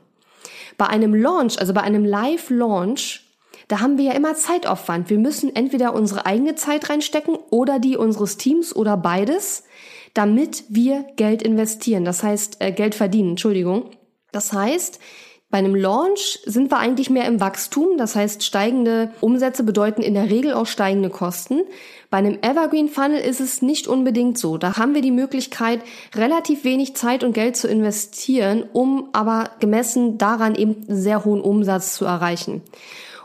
Bei 0.78 0.88
einem 0.88 1.16
Launch, 1.16 1.60
also 1.60 1.74
bei 1.74 1.82
einem 1.82 2.04
Live-Launch, 2.04 3.22
da 3.70 3.80
haben 3.80 3.98
wir 3.98 4.06
ja 4.06 4.12
immer 4.14 4.36
Zeitaufwand. 4.36 5.10
Wir 5.10 5.20
müssen 5.20 5.56
entweder 5.56 5.94
unsere 5.94 6.26
eigene 6.26 6.56
Zeit 6.56 6.90
reinstecken 6.90 7.38
oder 7.50 7.80
die 7.80 7.96
unseres 7.96 8.36
Teams 8.38 8.76
oder 8.76 8.98
beides, 8.98 9.64
damit 10.14 10.66
wir 10.68 11.06
Geld 11.16 11.42
investieren. 11.42 12.04
Das 12.04 12.24
heißt, 12.24 12.58
äh, 12.60 12.72
Geld 12.72 12.96
verdienen, 12.96 13.32
Entschuldigung. 13.32 13.92
Das 14.32 14.52
heißt, 14.52 15.00
Bei 15.54 15.60
einem 15.60 15.76
Launch 15.76 16.40
sind 16.48 16.72
wir 16.72 16.80
eigentlich 16.80 17.12
mehr 17.12 17.28
im 17.28 17.40
Wachstum, 17.40 17.96
das 18.00 18.16
heißt 18.16 18.42
steigende 18.42 19.12
Umsätze 19.22 19.62
bedeuten 19.62 20.02
in 20.02 20.16
der 20.16 20.32
Regel 20.32 20.52
auch 20.52 20.66
steigende 20.66 21.12
Kosten. 21.12 21.62
Bei 22.10 22.18
einem 22.18 22.40
Evergreen 22.42 22.90
Funnel 22.90 23.20
ist 23.20 23.40
es 23.40 23.62
nicht 23.62 23.86
unbedingt 23.86 24.40
so. 24.40 24.58
Da 24.58 24.78
haben 24.78 24.96
wir 24.96 25.04
die 25.04 25.12
Möglichkeit, 25.12 25.82
relativ 26.16 26.64
wenig 26.64 26.96
Zeit 26.96 27.24
und 27.24 27.34
Geld 27.34 27.56
zu 27.56 27.68
investieren, 27.68 28.64
um 28.74 29.10
aber 29.14 29.52
gemessen 29.60 30.18
daran 30.18 30.56
eben 30.56 30.86
sehr 30.88 31.24
hohen 31.24 31.42
Umsatz 31.42 31.94
zu 31.94 32.06
erreichen. 32.06 32.64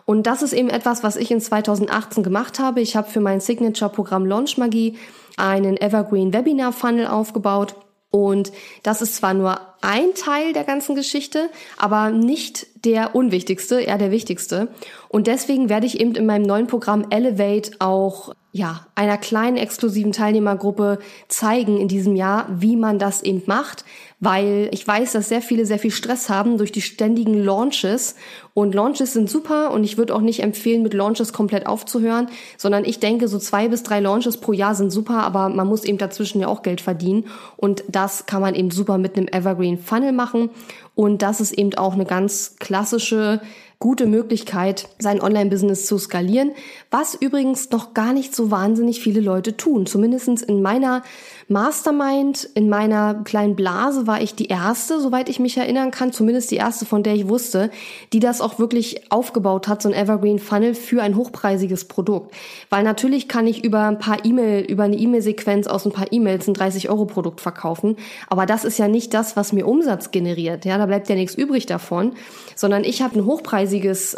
Und 0.04 0.26
das 0.26 0.42
ist 0.42 0.52
eben 0.52 0.68
etwas, 0.68 1.02
was 1.02 1.16
ich 1.16 1.30
in 1.30 1.40
2018 1.40 2.22
gemacht 2.22 2.58
habe. 2.58 2.82
Ich 2.82 2.94
habe 2.94 3.08
für 3.08 3.20
mein 3.20 3.40
Signature-Programm 3.40 4.26
Launch 4.26 4.58
Magie 4.58 4.98
einen 5.38 5.78
Evergreen 5.78 6.34
Webinar 6.34 6.72
Funnel 6.72 7.06
aufgebaut. 7.06 7.74
Und 8.10 8.52
das 8.82 9.00
ist 9.00 9.16
zwar 9.16 9.32
nur 9.32 9.60
ein 9.80 10.14
Teil 10.14 10.52
der 10.52 10.64
ganzen 10.64 10.94
Geschichte, 10.94 11.50
aber 11.76 12.10
nicht 12.10 12.66
der 12.84 13.14
unwichtigste, 13.14 13.80
eher 13.80 13.98
der 13.98 14.10
wichtigste. 14.10 14.68
Und 15.08 15.26
deswegen 15.26 15.68
werde 15.68 15.86
ich 15.86 16.00
eben 16.00 16.14
in 16.14 16.26
meinem 16.26 16.44
neuen 16.44 16.66
Programm 16.66 17.06
Elevate 17.10 17.72
auch 17.78 18.34
ja, 18.50 18.86
einer 18.94 19.18
kleinen 19.18 19.58
exklusiven 19.58 20.12
Teilnehmergruppe 20.12 20.98
zeigen 21.28 21.78
in 21.78 21.86
diesem 21.86 22.16
Jahr, 22.16 22.46
wie 22.48 22.76
man 22.76 22.98
das 22.98 23.22
eben 23.22 23.42
macht, 23.44 23.84
weil 24.20 24.70
ich 24.72 24.86
weiß, 24.86 25.12
dass 25.12 25.28
sehr 25.28 25.42
viele 25.42 25.66
sehr 25.66 25.78
viel 25.78 25.90
Stress 25.90 26.30
haben 26.30 26.56
durch 26.56 26.72
die 26.72 26.80
ständigen 26.80 27.34
Launches 27.34 28.16
und 28.54 28.74
Launches 28.74 29.12
sind 29.12 29.28
super 29.28 29.70
und 29.70 29.84
ich 29.84 29.98
würde 29.98 30.14
auch 30.14 30.22
nicht 30.22 30.42
empfehlen, 30.42 30.82
mit 30.82 30.94
Launches 30.94 31.34
komplett 31.34 31.66
aufzuhören, 31.66 32.28
sondern 32.56 32.86
ich 32.86 32.98
denke, 32.98 33.28
so 33.28 33.38
zwei 33.38 33.68
bis 33.68 33.82
drei 33.82 34.00
Launches 34.00 34.38
pro 34.38 34.52
Jahr 34.52 34.74
sind 34.74 34.90
super, 34.90 35.22
aber 35.24 35.50
man 35.50 35.68
muss 35.68 35.84
eben 35.84 35.98
dazwischen 35.98 36.40
ja 36.40 36.48
auch 36.48 36.62
Geld 36.62 36.80
verdienen 36.80 37.26
und 37.56 37.84
das 37.86 38.24
kann 38.24 38.40
man 38.40 38.54
eben 38.54 38.70
super 38.70 38.96
mit 38.96 39.16
einem 39.16 39.28
Evergreen 39.28 39.67
Funnel 39.76 40.12
machen. 40.12 40.48
Und 40.94 41.20
das 41.20 41.40
ist 41.40 41.52
eben 41.52 41.74
auch 41.74 41.92
eine 41.92 42.06
ganz 42.06 42.56
klassische 42.58 43.42
gute 43.80 44.06
Möglichkeit, 44.06 44.88
sein 44.98 45.20
Online-Business 45.20 45.86
zu 45.86 45.98
skalieren, 45.98 46.50
was 46.90 47.14
übrigens 47.14 47.70
noch 47.70 47.94
gar 47.94 48.12
nicht 48.12 48.34
so 48.34 48.50
wahnsinnig 48.50 48.98
viele 49.00 49.20
Leute 49.20 49.56
tun. 49.56 49.86
Zumindestens 49.86 50.42
in 50.42 50.62
meiner 50.62 51.04
Mastermind, 51.46 52.50
in 52.54 52.68
meiner 52.68 53.22
kleinen 53.22 53.54
Blase 53.54 54.08
war 54.08 54.20
ich 54.20 54.34
die 54.34 54.48
erste, 54.48 55.00
soweit 55.00 55.28
ich 55.28 55.38
mich 55.38 55.56
erinnern 55.56 55.92
kann, 55.92 56.12
zumindest 56.12 56.50
die 56.50 56.56
erste, 56.56 56.86
von 56.86 57.04
der 57.04 57.14
ich 57.14 57.28
wusste, 57.28 57.70
die 58.12 58.18
das 58.18 58.40
auch 58.40 58.58
wirklich 58.58 59.12
aufgebaut 59.12 59.68
hat, 59.68 59.80
so 59.80 59.88
ein 59.88 59.94
Evergreen 59.94 60.40
Funnel 60.40 60.74
für 60.74 61.00
ein 61.00 61.14
hochpreisiges 61.14 61.84
Produkt. 61.84 62.34
Weil 62.70 62.82
natürlich 62.82 63.28
kann 63.28 63.46
ich 63.46 63.64
über 63.64 63.84
ein 63.84 64.00
paar 64.00 64.24
E-Mail, 64.24 64.64
über 64.64 64.82
eine 64.82 64.96
E-Mail-Sequenz 64.96 65.68
aus 65.68 65.86
ein 65.86 65.92
paar 65.92 66.12
E-Mails 66.12 66.48
ein 66.48 66.54
30-Euro-Produkt 66.54 67.40
verkaufen. 67.40 67.96
Aber 68.28 68.44
das 68.44 68.64
ist 68.64 68.78
ja 68.78 68.88
nicht 68.88 69.14
das, 69.14 69.36
was 69.36 69.52
mir 69.52 69.68
Umsatz 69.68 70.10
generiert. 70.10 70.64
Ja, 70.64 70.78
da 70.78 70.86
bleibt 70.86 71.08
ja 71.08 71.14
nichts 71.14 71.36
übrig 71.36 71.66
davon, 71.66 72.14
sondern 72.56 72.82
ich 72.82 73.02
habe 73.02 73.16
ein 73.16 73.24
hochpreisiges 73.24 73.67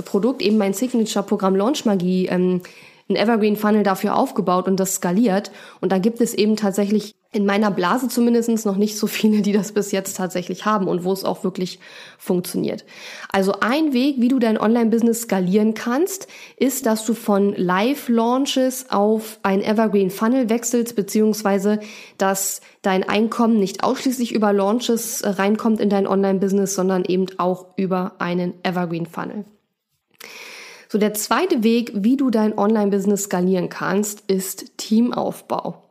Produkt, 0.05 0.43
eben 0.43 0.59
mein 0.59 0.73
Signature-Programm 0.73 1.57
Launch 1.57 1.85
Magie, 1.85 2.27
ähm, 2.27 2.63
ein 3.09 3.17
Evergreen 3.17 3.57
Funnel 3.57 3.83
dafür 3.83 4.17
aufgebaut 4.17 4.69
und 4.69 4.79
das 4.79 4.95
skaliert. 4.95 5.51
Und 5.81 5.93
da 5.93 5.99
gibt 5.99 6.21
es 6.21 6.33
eben 6.33 6.57
tatsächlich 6.57 7.15
in 7.33 7.47
meiner 7.47 7.71
Blase 7.71 8.09
zumindestens 8.09 8.65
noch 8.65 8.77
nicht 8.77 8.99
so 8.99 9.07
viele, 9.07 9.41
die 9.43 9.53
das 9.53 9.71
bis 9.71 9.93
jetzt 9.93 10.17
tatsächlich 10.17 10.65
haben 10.65 10.89
und 10.89 11.05
wo 11.05 11.13
es 11.13 11.25
auch 11.25 11.45
wirklich 11.45 11.79
funktioniert. 12.19 12.85
Also 13.31 13.55
ein 13.61 13.93
Weg, 13.93 14.17
wie 14.19 14.29
du 14.29 14.41
dein 14.41 14.59
Online-Business 14.59 15.23
skalieren 15.23 15.75
kannst, 15.75 16.27
ist, 16.57 16.87
dass 16.87 17.05
du 17.05 17.15
von 17.15 17.55
Live-Launches 17.55 18.91
auf 18.91 19.39
ein 19.45 19.63
Evergreen 19.63 20.11
Funnel 20.11 20.49
wechselst, 20.51 20.97
beziehungsweise 20.97 21.79
dass 22.19 22.63
dein 22.83 23.09
Einkommen 23.09 23.61
nicht 23.61 23.85
ausschließlich 23.85 24.33
über 24.33 24.53
Launches 24.53 25.21
äh, 25.21 25.29
reinkommt 25.29 25.81
in 25.81 25.89
dein 25.89 26.09
Online-Business, 26.09 26.75
sondern 26.75 27.05
eben 27.05 27.27
auch 27.39 27.67
über 27.77 28.15
einen 28.19 28.55
Evergreen 28.65 29.07
Funnel. 29.07 29.45
So, 30.89 30.99
der 30.99 31.15
zweite 31.15 31.63
Weg, 31.63 31.93
wie 31.95 32.17
du 32.17 32.31
dein 32.31 32.59
Online-Business 32.59 33.25
skalieren 33.25 33.69
kannst, 33.69 34.25
ist 34.27 34.77
Teamaufbau. 34.77 35.90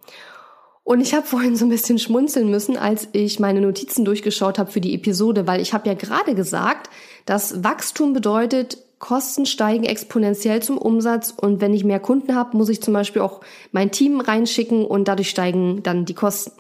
Und 0.89 1.01
ich 1.01 1.13
habe 1.13 1.27
vorhin 1.27 1.55
so 1.55 1.65
ein 1.65 1.69
bisschen 1.69 2.00
schmunzeln 2.00 2.50
müssen, 2.50 2.75
als 2.75 3.10
ich 3.12 3.39
meine 3.39 3.62
Notizen 3.62 4.05
durchgeschaut 4.05 4.58
habe 4.58 4.72
für 4.72 4.81
die 4.81 4.96
Episode, 4.96 5.46
weil 5.46 5.62
ich 5.62 5.72
habe 5.72 5.88
ja 5.88 5.93
gerade 5.93 6.34
gesagt, 6.34 6.89
dass 7.27 7.63
Wachstum 7.63 8.12
bedeutet, 8.12 8.79
Kosten 8.98 9.46
steigen 9.46 9.84
exponentiell 9.84 10.63
zum 10.63 10.79
Umsatz 10.79 11.29
und 11.29 11.62
wenn 11.62 11.75
ich 11.75 11.84
mehr 11.84 12.00
Kunden 12.00 12.34
habe, 12.34 12.58
muss 12.58 12.69
ich 12.69 12.81
zum 12.81 12.96
Beispiel 12.96 13.22
auch 13.22 13.41
mein 13.72 13.91
Team 13.91 14.19
reinschicken 14.19 14.84
und 14.84 15.08
dadurch 15.08 15.29
steigen 15.29 15.84
dann 15.84 16.05
die 16.05 16.15
Kosten. 16.15 16.53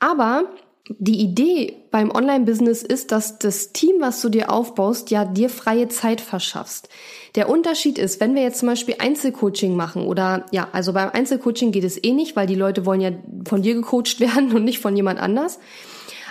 Aber 0.00 0.46
die 0.88 1.20
Idee 1.20 1.76
beim 1.92 2.10
Online-Business 2.10 2.82
ist, 2.82 3.12
dass 3.12 3.38
das 3.38 3.72
Team, 3.72 3.96
was 4.00 4.20
du 4.22 4.28
dir 4.28 4.50
aufbaust, 4.50 5.12
ja 5.12 5.24
dir 5.24 5.50
freie 5.50 5.86
Zeit 5.86 6.20
verschaffst. 6.20 6.88
Der 7.36 7.50
Unterschied 7.50 7.98
ist, 7.98 8.18
wenn 8.20 8.34
wir 8.34 8.42
jetzt 8.42 8.60
zum 8.60 8.68
Beispiel 8.68 8.96
Einzelcoaching 8.98 9.76
machen 9.76 10.06
oder 10.06 10.46
ja, 10.52 10.68
also 10.72 10.94
beim 10.94 11.10
Einzelcoaching 11.10 11.70
geht 11.70 11.84
es 11.84 12.02
eh 12.02 12.12
nicht, 12.12 12.34
weil 12.34 12.46
die 12.46 12.54
Leute 12.54 12.86
wollen 12.86 13.02
ja 13.02 13.10
von 13.46 13.62
dir 13.62 13.74
gecoacht 13.74 14.20
werden 14.20 14.52
und 14.52 14.64
nicht 14.64 14.80
von 14.80 14.96
jemand 14.96 15.20
anders. 15.20 15.58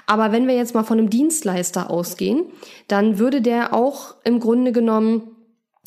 Aber 0.07 0.31
wenn 0.31 0.47
wir 0.47 0.55
jetzt 0.55 0.75
mal 0.75 0.83
von 0.83 0.99
einem 0.99 1.09
Dienstleister 1.09 1.89
ausgehen, 1.89 2.45
dann 2.87 3.17
würde 3.17 3.41
der 3.41 3.73
auch 3.73 4.15
im 4.23 4.39
Grunde 4.39 4.71
genommen 4.71 5.34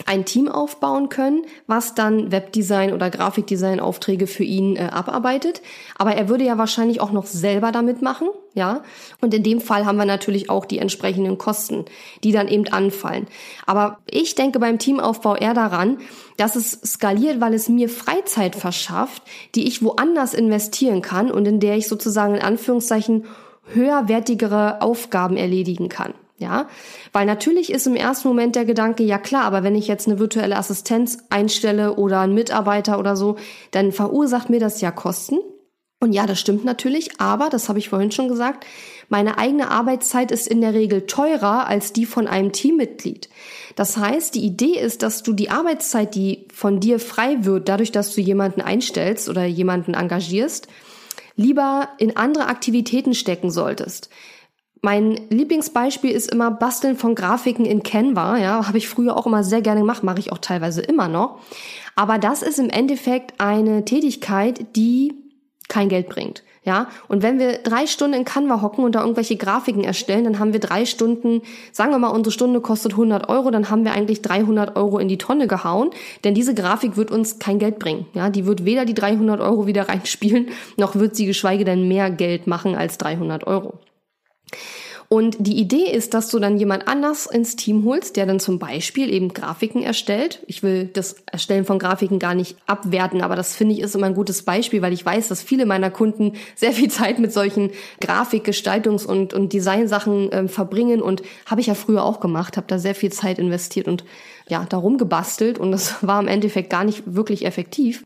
ein 0.07 0.25
Team 0.25 0.49
aufbauen 0.49 1.09
können, 1.09 1.45
was 1.67 1.95
dann 1.95 2.31
Webdesign 2.31 2.93
oder 2.93 3.11
Grafikdesign 3.11 3.81
Aufträge 3.81 4.27
für 4.27 4.45
ihn 4.45 4.77
äh, 4.77 4.89
abarbeitet. 4.93 5.61
Aber 5.97 6.15
er 6.15 6.29
würde 6.29 6.45
ja 6.45 6.59
wahrscheinlich 6.59 7.01
auch 7.01 7.13
noch 7.13 7.27
selber 7.27 7.73
damit 7.73 8.01
machen, 8.01 8.29
ja. 8.55 8.83
Und 9.21 9.35
in 9.35 9.43
dem 9.43 9.61
Fall 9.61 9.87
haben 9.87 9.99
wir 9.99 10.05
natürlich 10.05 10.51
auch 10.51 10.65
die 10.65 10.79
entsprechenden 10.79 11.39
Kosten, 11.39 11.85
die 12.25 12.33
dann 12.33 12.49
eben 12.49 12.69
anfallen. 12.69 13.27
Aber 13.67 13.99
ich 14.09 14.35
denke 14.35 14.59
beim 14.59 14.79
Teamaufbau 14.79 15.37
eher 15.37 15.55
daran, 15.55 15.99
dass 16.37 16.57
es 16.57 16.81
skaliert, 16.85 17.41
weil 17.41 17.55
es 17.55 17.69
mir 17.69 17.89
Freizeit 17.89 18.55
verschafft, 18.55 19.23
die 19.55 19.67
ich 19.67 19.83
woanders 19.83 20.35
investieren 20.35 21.03
kann 21.03 21.31
und 21.31 21.47
in 21.47 21.61
der 21.61 21.77
ich 21.77 21.89
sozusagen 21.89 22.37
in 22.37 22.43
Anführungszeichen 22.43 23.25
höherwertigere 23.75 24.81
Aufgaben 24.81 25.37
erledigen 25.37 25.89
kann. 25.89 26.15
Ja, 26.41 26.69
weil 27.13 27.27
natürlich 27.27 27.73
ist 27.73 27.89
im 27.89 27.97
ersten 27.97 28.29
Moment 28.29 28.55
der 28.55 28.65
Gedanke, 28.65 29.03
ja 29.03 29.19
klar, 29.19 29.43
aber 29.43 29.65
wenn 29.65 29.75
ich 29.75 29.89
jetzt 29.89 30.07
eine 30.07 30.21
virtuelle 30.21 30.57
Assistenz 30.57 31.19
einstelle 31.31 31.97
oder 31.97 32.21
einen 32.21 32.35
Mitarbeiter 32.35 33.01
oder 33.01 33.17
so, 33.17 33.37
dann 33.73 33.91
verursacht 33.91 34.49
mir 34.49 34.61
das 34.61 34.81
ja 34.81 34.93
Kosten. 34.93 35.39
Und 36.01 36.13
ja, 36.13 36.27
das 36.27 36.39
stimmt 36.39 36.65
natürlich, 36.65 37.21
aber, 37.21 37.49
das 37.51 37.69
habe 37.69 37.81
ich 37.81 37.89
vorhin 37.89 38.13
schon 38.13 38.29
gesagt, 38.29 38.65
meine 39.09 39.37
eigene 39.37 39.73
Arbeitszeit 39.73 40.31
ist 40.31 40.47
in 40.47 40.61
der 40.61 40.75
Regel 40.75 41.07
teurer 41.07 41.67
als 41.67 41.93
die 41.93 42.07
von 42.07 42.29
einem 42.29 42.53
Teammitglied. 42.53 43.29
Das 43.75 43.97
heißt, 43.97 44.37
die 44.37 44.45
Idee 44.45 44.79
ist, 44.79 45.03
dass 45.03 45.25
du 45.25 45.33
die 45.33 45.51
Arbeitszeit, 45.51 46.15
die 46.15 46.47
von 46.55 46.79
dir 46.79 47.01
frei 47.01 47.39
wird, 47.41 47.69
dadurch, 47.69 47.91
dass 47.91 48.15
du 48.15 48.21
jemanden 48.21 48.61
einstellst 48.61 49.29
oder 49.29 49.45
jemanden 49.45 49.95
engagierst, 49.95 50.69
lieber 51.35 51.89
in 51.99 52.17
andere 52.17 52.47
Aktivitäten 52.47 53.15
stecken 53.15 53.51
solltest. 53.51 54.09
Mein 54.81 55.21
Lieblingsbeispiel 55.31 56.11
ist 56.11 56.31
immer 56.31 56.51
Basteln 56.51 56.97
von 56.97 57.15
Grafiken 57.15 57.65
in 57.65 57.83
Canva. 57.83 58.39
Ja, 58.39 58.67
habe 58.67 58.79
ich 58.79 58.89
früher 58.89 59.17
auch 59.17 59.27
immer 59.27 59.43
sehr 59.43 59.61
gerne 59.61 59.81
gemacht, 59.81 60.05
mache 60.05 60.21
ich 60.21 60.33
auch 60.33 60.39
teilweise 60.39 60.83
immer 60.83 61.09
noch. 61.09 61.41
Aber 61.97 62.19
das 62.19 62.43
ist 62.43 62.59
im 62.59 62.71
Endeffekt 62.71 63.41
eine 63.41 63.85
Tätigkeit, 63.85 64.77
die 64.77 65.15
kein 65.69 65.89
Geld 65.89 66.09
bringt. 66.09 66.45
Ja, 66.65 66.89
und 67.09 67.23
wenn 67.23 67.39
wir 67.39 67.55
drei 67.59 67.87
Stunden 67.87 68.15
in 68.15 68.25
Canva 68.27 68.61
hocken 68.61 68.85
und 68.85 68.95
da 68.95 69.01
irgendwelche 69.01 69.37
Grafiken 69.37 69.85
erstellen, 69.85 70.25
dann 70.25 70.39
haben 70.39 70.53
wir 70.53 70.61
drei 70.61 70.85
Stunden, 70.85 71.41
sagen 71.73 71.93
wir 71.93 71.99
mal, 71.99 72.09
unsere 72.09 72.33
Stunde 72.33 72.61
kostet 72.61 72.93
100 72.93 73.29
Euro, 73.31 73.51
dann 73.51 73.71
haben 73.71 73.85
wir 73.85 73.93
eigentlich 73.93 74.21
300 74.21 74.77
Euro 74.77 74.99
in 74.99 75.09
die 75.09 75.17
Tonne 75.17 75.47
gehauen, 75.47 75.91
denn 76.25 76.35
diese 76.35 76.55
Grafik 76.55 76.99
wird 76.99 77.11
uns 77.11 77.39
kein 77.39 77.59
Geld 77.59 77.79
bringen. 77.79 78.07
Ja, 78.13 78.29
die 78.29 78.45
wird 78.45 78.67
weder 78.67 78.85
die 78.85 78.93
300 78.93 79.41
Euro 79.41 79.67
wieder 79.67 79.89
reinspielen, 79.89 80.49
noch 80.77 80.95
wird 80.95 81.17
sie 81.17 81.25
geschweige 81.25 81.65
denn 81.65 81.89
mehr 81.89 82.11
Geld 82.11 82.47
machen 82.47 82.75
als 82.75 82.99
300 82.99 83.47
Euro. 83.47 83.79
Und 85.11 85.37
die 85.39 85.59
Idee 85.59 85.91
ist, 85.91 86.13
dass 86.13 86.29
du 86.29 86.39
dann 86.39 86.59
jemand 86.59 86.87
anders 86.87 87.25
ins 87.25 87.57
Team 87.57 87.87
holst, 87.87 88.17
der 88.17 88.27
dann 88.27 88.41
zum 88.41 88.59
Beispiel 88.59 89.11
eben 89.11 89.33
Grafiken 89.33 89.83
erstellt. 89.83 90.43
Ich 90.47 90.63
will 90.63 90.85
das 90.93 91.17
Erstellen 91.25 91.65
von 91.65 91.79
Grafiken 91.79 92.19
gar 92.19 92.35
nicht 92.35 92.57
abwerten, 92.67 93.23
aber 93.23 93.35
das 93.35 93.57
finde 93.57 93.75
ich 93.75 93.81
ist 93.81 93.95
immer 93.95 94.07
ein 94.07 94.15
gutes 94.15 94.43
Beispiel, 94.43 94.83
weil 94.83 94.93
ich 94.93 95.07
weiß, 95.07 95.29
dass 95.29 95.43
viele 95.43 95.65
meiner 95.65 95.91
Kunden 95.91 96.35
sehr 96.57 96.73
viel 96.73 96.91
Zeit 96.91 97.19
mit 97.21 97.33
solchen 97.33 97.71
Grafikgestaltungs- 98.03 99.07
und, 99.07 99.33
und 99.33 99.55
Designsachen 99.55 100.31
äh, 100.31 100.47
verbringen 100.47 101.01
und 101.01 101.23
habe 101.47 101.63
ich 101.63 101.69
ja 101.69 101.75
früher 101.75 102.05
auch 102.05 102.21
gemacht, 102.21 102.59
habe 102.59 102.67
da 102.67 102.79
sehr 102.79 102.95
viel 102.95 103.11
Zeit 103.11 103.39
investiert 103.39 103.89
und 103.89 104.05
ja, 104.49 104.67
darum 104.69 104.99
gebastelt 104.99 105.59
und 105.59 105.73
das 105.73 106.03
war 106.07 106.21
im 106.21 106.29
Endeffekt 106.29 106.69
gar 106.69 106.85
nicht 106.85 107.03
wirklich 107.07 107.47
effektiv. 107.47 108.05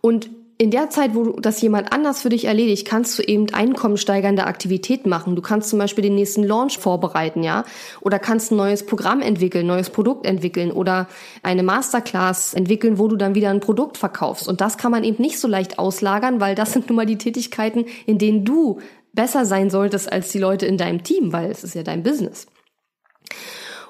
Und 0.00 0.30
in 0.62 0.70
der 0.70 0.90
Zeit, 0.90 1.16
wo 1.16 1.32
das 1.40 1.60
jemand 1.60 1.92
anders 1.92 2.22
für 2.22 2.28
dich 2.28 2.44
erledigt, 2.44 2.86
kannst 2.86 3.18
du 3.18 3.24
eben 3.24 3.52
einkommensteigernde 3.52 4.46
Aktivität 4.46 5.06
machen. 5.06 5.34
Du 5.34 5.42
kannst 5.42 5.68
zum 5.68 5.80
Beispiel 5.80 6.02
den 6.02 6.14
nächsten 6.14 6.44
Launch 6.44 6.78
vorbereiten, 6.78 7.42
ja, 7.42 7.64
oder 8.00 8.20
kannst 8.20 8.52
ein 8.52 8.58
neues 8.58 8.86
Programm 8.86 9.22
entwickeln, 9.22 9.66
neues 9.66 9.90
Produkt 9.90 10.24
entwickeln 10.24 10.70
oder 10.70 11.08
eine 11.42 11.64
Masterclass 11.64 12.54
entwickeln, 12.54 13.00
wo 13.00 13.08
du 13.08 13.16
dann 13.16 13.34
wieder 13.34 13.50
ein 13.50 13.58
Produkt 13.58 13.98
verkaufst. 13.98 14.46
Und 14.46 14.60
das 14.60 14.78
kann 14.78 14.92
man 14.92 15.02
eben 15.02 15.20
nicht 15.20 15.40
so 15.40 15.48
leicht 15.48 15.80
auslagern, 15.80 16.38
weil 16.40 16.54
das 16.54 16.72
sind 16.74 16.88
nun 16.88 16.94
mal 16.94 17.06
die 17.06 17.18
Tätigkeiten, 17.18 17.86
in 18.06 18.18
denen 18.18 18.44
du 18.44 18.78
besser 19.12 19.44
sein 19.44 19.68
solltest 19.68 20.12
als 20.12 20.30
die 20.30 20.38
Leute 20.38 20.66
in 20.66 20.76
deinem 20.76 21.02
Team, 21.02 21.32
weil 21.32 21.50
es 21.50 21.64
ist 21.64 21.74
ja 21.74 21.82
dein 21.82 22.04
Business. 22.04 22.46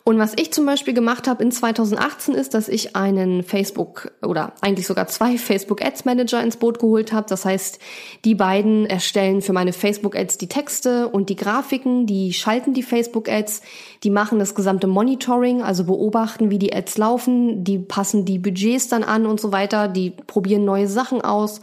Und 0.04 0.18
was 0.18 0.32
ich 0.37 0.52
zum 0.52 0.66
Beispiel 0.66 0.94
gemacht 0.94 1.28
habe 1.28 1.44
in 1.44 1.52
2018 1.52 2.35
ist, 2.35 2.54
dass 2.54 2.68
ich 2.68 2.97
einen 2.97 3.44
Facebook 3.44 4.11
oder 4.21 4.52
eigentlich 4.61 4.88
sogar 4.88 5.06
zwei 5.06 5.38
Facebook 5.38 5.85
Ads 5.85 6.04
Manager 6.04 6.42
ins 6.42 6.56
Boot 6.56 6.80
geholt 6.80 7.12
habe. 7.12 7.28
Das 7.28 7.44
heißt, 7.44 7.78
die 8.25 8.35
beiden 8.35 8.85
erstellen 8.87 9.42
für 9.42 9.52
meine 9.52 9.73
Facebook 9.73 10.16
Ads 10.16 10.38
die 10.38 10.49
Texte 10.49 11.06
und 11.06 11.28
die 11.28 11.37
Grafiken, 11.37 12.06
die 12.06 12.32
schalten 12.32 12.75
die 12.75 12.82
Facebook 12.82 13.28
Ads, 13.28 13.62
die 14.02 14.11
machen 14.11 14.40
das 14.40 14.56
gesamte 14.56 14.88
Monitoring, 14.88 15.62
also 15.62 15.85
beobachten, 15.85 16.50
wie 16.50 16.59
die 16.59 16.75
Ads 16.75 16.99
laufen, 16.99 17.62
die 17.62 17.78
passen 17.78 18.25
die 18.25 18.40
Budgets 18.40 18.88
dann 18.88 19.04
an 19.04 19.25
und 19.25 19.40
so 19.40 19.52
weiter, 19.52 19.87
die 19.87 20.11
probieren 20.11 20.64
neue 20.64 20.88
Sachen 20.88 21.23
aus. 21.23 21.61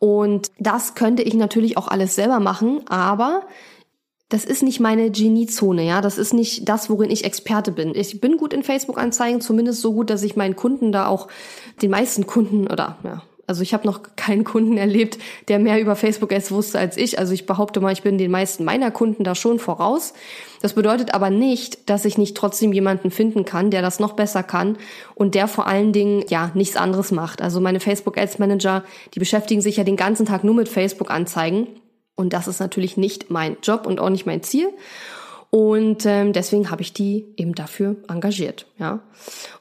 Und 0.00 0.48
das 0.58 0.94
könnte 0.94 1.22
ich 1.22 1.34
natürlich 1.34 1.76
auch 1.76 1.88
alles 1.88 2.16
selber 2.16 2.40
machen, 2.40 2.80
aber 2.88 3.42
das 4.28 4.44
ist 4.44 4.62
nicht 4.62 4.80
meine 4.80 5.10
Geniezone, 5.10 5.84
ja. 5.84 6.00
Das 6.00 6.18
ist 6.18 6.34
nicht 6.34 6.68
das, 6.68 6.90
worin 6.90 7.10
ich 7.10 7.24
Experte 7.24 7.72
bin. 7.72 7.94
Ich 7.94 8.20
bin 8.20 8.36
gut 8.36 8.52
in 8.52 8.62
Facebook-Anzeigen, 8.62 9.40
zumindest 9.40 9.80
so 9.80 9.92
gut, 9.92 10.10
dass 10.10 10.22
ich 10.22 10.36
meinen 10.36 10.56
Kunden 10.56 10.92
da 10.92 11.06
auch, 11.06 11.28
den 11.80 11.90
meisten 11.90 12.26
Kunden 12.26 12.66
oder 12.66 12.98
ja, 13.04 13.22
also 13.48 13.62
ich 13.62 13.72
habe 13.72 13.86
noch 13.86 14.02
keinen 14.14 14.44
Kunden 14.44 14.76
erlebt, 14.76 15.18
der 15.48 15.58
mehr 15.58 15.80
über 15.80 15.96
Facebook 15.96 16.32
Ads 16.32 16.52
wusste 16.52 16.78
als 16.78 16.98
ich. 16.98 17.18
Also 17.18 17.32
ich 17.32 17.46
behaupte 17.46 17.80
mal, 17.80 17.94
ich 17.94 18.02
bin 18.02 18.18
den 18.18 18.30
meisten 18.30 18.62
meiner 18.62 18.90
Kunden 18.90 19.24
da 19.24 19.34
schon 19.34 19.58
voraus. 19.58 20.12
Das 20.60 20.74
bedeutet 20.74 21.14
aber 21.14 21.30
nicht, 21.30 21.88
dass 21.88 22.04
ich 22.04 22.18
nicht 22.18 22.36
trotzdem 22.36 22.74
jemanden 22.74 23.10
finden 23.10 23.46
kann, 23.46 23.70
der 23.70 23.80
das 23.80 24.00
noch 24.00 24.12
besser 24.12 24.42
kann 24.42 24.76
und 25.14 25.34
der 25.34 25.48
vor 25.48 25.66
allen 25.66 25.94
Dingen 25.94 26.24
ja 26.28 26.50
nichts 26.52 26.76
anderes 26.76 27.10
macht. 27.10 27.40
Also 27.40 27.58
meine 27.58 27.80
Facebook 27.80 28.18
Ads 28.18 28.38
Manager, 28.38 28.84
die 29.14 29.18
beschäftigen 29.18 29.62
sich 29.62 29.78
ja 29.78 29.84
den 29.84 29.96
ganzen 29.96 30.26
Tag 30.26 30.44
nur 30.44 30.54
mit 30.54 30.68
Facebook 30.68 31.10
Anzeigen 31.10 31.68
und 32.18 32.32
das 32.32 32.48
ist 32.48 32.60
natürlich 32.60 32.96
nicht 32.96 33.30
mein 33.30 33.56
Job 33.62 33.86
und 33.86 34.00
auch 34.00 34.10
nicht 34.10 34.26
mein 34.26 34.42
Ziel. 34.42 34.68
Und 35.50 36.04
ähm, 36.04 36.34
deswegen 36.34 36.70
habe 36.70 36.82
ich 36.82 36.92
die 36.92 37.26
eben 37.38 37.54
dafür 37.54 37.96
engagiert, 38.06 38.66
ja. 38.78 39.00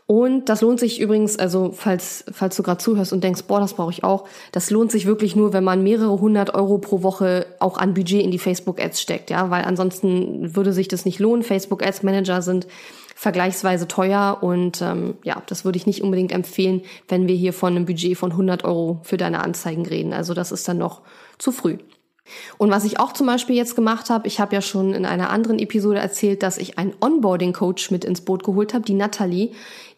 Und 0.05 0.49
das 0.49 0.61
lohnt 0.61 0.79
sich 0.81 0.99
übrigens, 0.99 1.37
also 1.37 1.71
falls, 1.73 2.25
falls 2.31 2.57
du 2.57 2.63
gerade 2.63 2.79
zuhörst 2.79 3.13
und 3.13 3.23
denkst, 3.23 3.43
boah, 3.43 3.61
das 3.61 3.73
brauche 3.73 3.91
ich 3.91 4.03
auch, 4.03 4.25
das 4.51 4.69
lohnt 4.69 4.91
sich 4.91 5.05
wirklich 5.05 5.35
nur, 5.35 5.53
wenn 5.53 5.63
man 5.63 5.83
mehrere 5.83 6.19
hundert 6.19 6.55
Euro 6.55 6.77
pro 6.77 7.03
Woche 7.03 7.45
auch 7.59 7.77
an 7.77 7.93
Budget 7.93 8.21
in 8.21 8.31
die 8.31 8.39
Facebook-Ads 8.39 9.01
steckt, 9.01 9.29
ja, 9.29 9.49
weil 9.49 9.63
ansonsten 9.63 10.55
würde 10.55 10.73
sich 10.73 10.89
das 10.89 11.05
nicht 11.05 11.19
lohnen. 11.19 11.43
Facebook-Ads-Manager 11.43 12.41
sind 12.41 12.67
vergleichsweise 13.15 13.87
teuer 13.87 14.39
und 14.41 14.81
ähm, 14.81 15.15
ja, 15.23 15.41
das 15.47 15.63
würde 15.63 15.77
ich 15.77 15.87
nicht 15.87 16.01
unbedingt 16.01 16.33
empfehlen, 16.33 16.81
wenn 17.07 17.27
wir 17.27 17.35
hier 17.35 17.53
von 17.53 17.75
einem 17.75 17.85
Budget 17.85 18.17
von 18.17 18.31
100 18.31 18.65
Euro 18.65 18.99
für 19.03 19.17
deine 19.17 19.39
Anzeigen 19.39 19.85
reden. 19.85 20.13
Also 20.13 20.33
das 20.33 20.51
ist 20.51 20.67
dann 20.67 20.77
noch 20.77 21.01
zu 21.37 21.51
früh. 21.51 21.77
Und 22.57 22.71
was 22.71 22.83
ich 22.83 22.99
auch 22.99 23.13
zum 23.13 23.27
Beispiel 23.27 23.55
jetzt 23.55 23.75
gemacht 23.75 24.09
habe, 24.09 24.27
ich 24.27 24.39
habe 24.39 24.55
ja 24.55 24.61
schon 24.61 24.93
in 24.93 25.05
einer 25.05 25.29
anderen 25.29 25.59
Episode 25.59 25.99
erzählt, 25.99 26.43
dass 26.43 26.57
ich 26.57 26.77
einen 26.77 26.93
Onboarding-Coach 26.99 27.91
mit 27.91 28.05
ins 28.05 28.21
Boot 28.21 28.43
geholt 28.43 28.73
habe, 28.73 28.85
die 28.85 28.93
Natalie, 28.93 29.51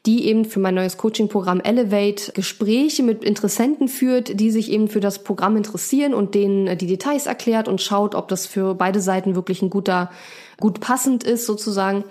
die 0.05 0.25
eben 0.25 0.45
für 0.45 0.59
mein 0.59 0.75
neues 0.75 0.97
Coaching-Programm 0.97 1.59
Elevate 1.59 2.31
Gespräche 2.31 3.03
mit 3.03 3.23
Interessenten 3.23 3.87
führt, 3.87 4.39
die 4.39 4.51
sich 4.51 4.71
eben 4.71 4.87
für 4.87 5.01
das 5.01 5.23
Programm 5.23 5.57
interessieren 5.57 6.13
und 6.13 6.35
denen 6.35 6.77
die 6.77 6.87
Details 6.87 7.25
erklärt 7.25 7.67
und 7.67 7.81
schaut, 7.81 8.15
ob 8.15 8.27
das 8.29 8.45
für 8.45 8.75
beide 8.75 9.01
Seiten 9.01 9.35
wirklich 9.35 9.61
ein 9.61 9.69
guter, 9.69 10.11
gut 10.59 10.79
passend 10.79 11.23
ist 11.23 11.45
sozusagen. 11.45 12.05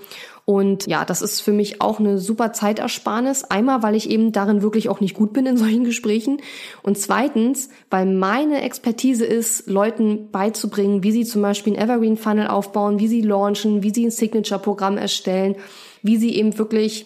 Und 0.48 0.86
ja, 0.86 1.04
das 1.04 1.20
ist 1.20 1.42
für 1.42 1.52
mich 1.52 1.82
auch 1.82 2.00
eine 2.00 2.16
super 2.16 2.54
Zeitersparnis. 2.54 3.44
Einmal, 3.44 3.82
weil 3.82 3.94
ich 3.94 4.08
eben 4.08 4.32
darin 4.32 4.62
wirklich 4.62 4.88
auch 4.88 4.98
nicht 4.98 5.14
gut 5.14 5.34
bin 5.34 5.44
in 5.44 5.56
solchen 5.58 5.84
Gesprächen. 5.84 6.40
Und 6.82 6.96
zweitens, 6.96 7.68
weil 7.90 8.06
meine 8.06 8.62
Expertise 8.62 9.26
ist, 9.26 9.68
Leuten 9.68 10.30
beizubringen, 10.30 11.02
wie 11.02 11.12
sie 11.12 11.26
zum 11.26 11.42
Beispiel 11.42 11.74
ein 11.74 11.82
Evergreen 11.82 12.16
Funnel 12.16 12.46
aufbauen, 12.46 12.98
wie 12.98 13.08
sie 13.08 13.20
launchen, 13.20 13.82
wie 13.82 13.92
sie 13.92 14.06
ein 14.06 14.10
Signature-Programm 14.10 14.96
erstellen, 14.96 15.54
wie 16.02 16.16
sie 16.16 16.34
eben 16.34 16.56
wirklich 16.56 17.04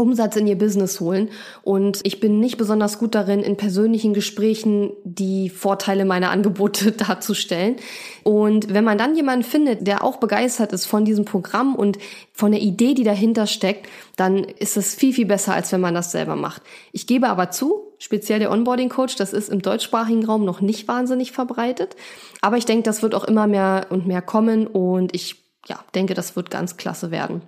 Umsatz 0.00 0.36
in 0.36 0.46
ihr 0.46 0.58
Business 0.58 1.00
holen. 1.00 1.28
Und 1.62 2.00
ich 2.02 2.20
bin 2.20 2.40
nicht 2.40 2.56
besonders 2.56 2.98
gut 2.98 3.14
darin, 3.14 3.40
in 3.40 3.56
persönlichen 3.56 4.14
Gesprächen 4.14 4.92
die 5.04 5.50
Vorteile 5.50 6.04
meiner 6.04 6.30
Angebote 6.30 6.92
darzustellen. 6.92 7.76
Und 8.22 8.72
wenn 8.72 8.84
man 8.84 8.98
dann 8.98 9.14
jemanden 9.14 9.44
findet, 9.44 9.86
der 9.86 10.04
auch 10.04 10.16
begeistert 10.16 10.72
ist 10.72 10.86
von 10.86 11.04
diesem 11.04 11.24
Programm 11.24 11.74
und 11.74 11.98
von 12.32 12.52
der 12.52 12.60
Idee, 12.60 12.94
die 12.94 13.04
dahinter 13.04 13.46
steckt, 13.46 13.88
dann 14.16 14.44
ist 14.44 14.76
es 14.76 14.94
viel, 14.94 15.12
viel 15.12 15.26
besser, 15.26 15.54
als 15.54 15.72
wenn 15.72 15.80
man 15.80 15.94
das 15.94 16.12
selber 16.12 16.36
macht. 16.36 16.62
Ich 16.92 17.06
gebe 17.06 17.28
aber 17.28 17.50
zu, 17.50 17.92
speziell 17.98 18.38
der 18.38 18.50
Onboarding 18.50 18.88
Coach, 18.88 19.16
das 19.16 19.32
ist 19.32 19.48
im 19.48 19.62
deutschsprachigen 19.62 20.24
Raum 20.24 20.44
noch 20.44 20.60
nicht 20.60 20.88
wahnsinnig 20.88 21.32
verbreitet. 21.32 21.96
Aber 22.40 22.56
ich 22.56 22.64
denke, 22.64 22.82
das 22.82 23.02
wird 23.02 23.14
auch 23.14 23.24
immer 23.24 23.46
mehr 23.46 23.86
und 23.90 24.06
mehr 24.06 24.22
kommen 24.22 24.66
und 24.66 25.14
ich 25.14 25.36
ja, 25.68 25.78
denke, 25.94 26.14
das 26.14 26.36
wird 26.36 26.50
ganz 26.50 26.76
klasse 26.76 27.10
werden. 27.10 27.42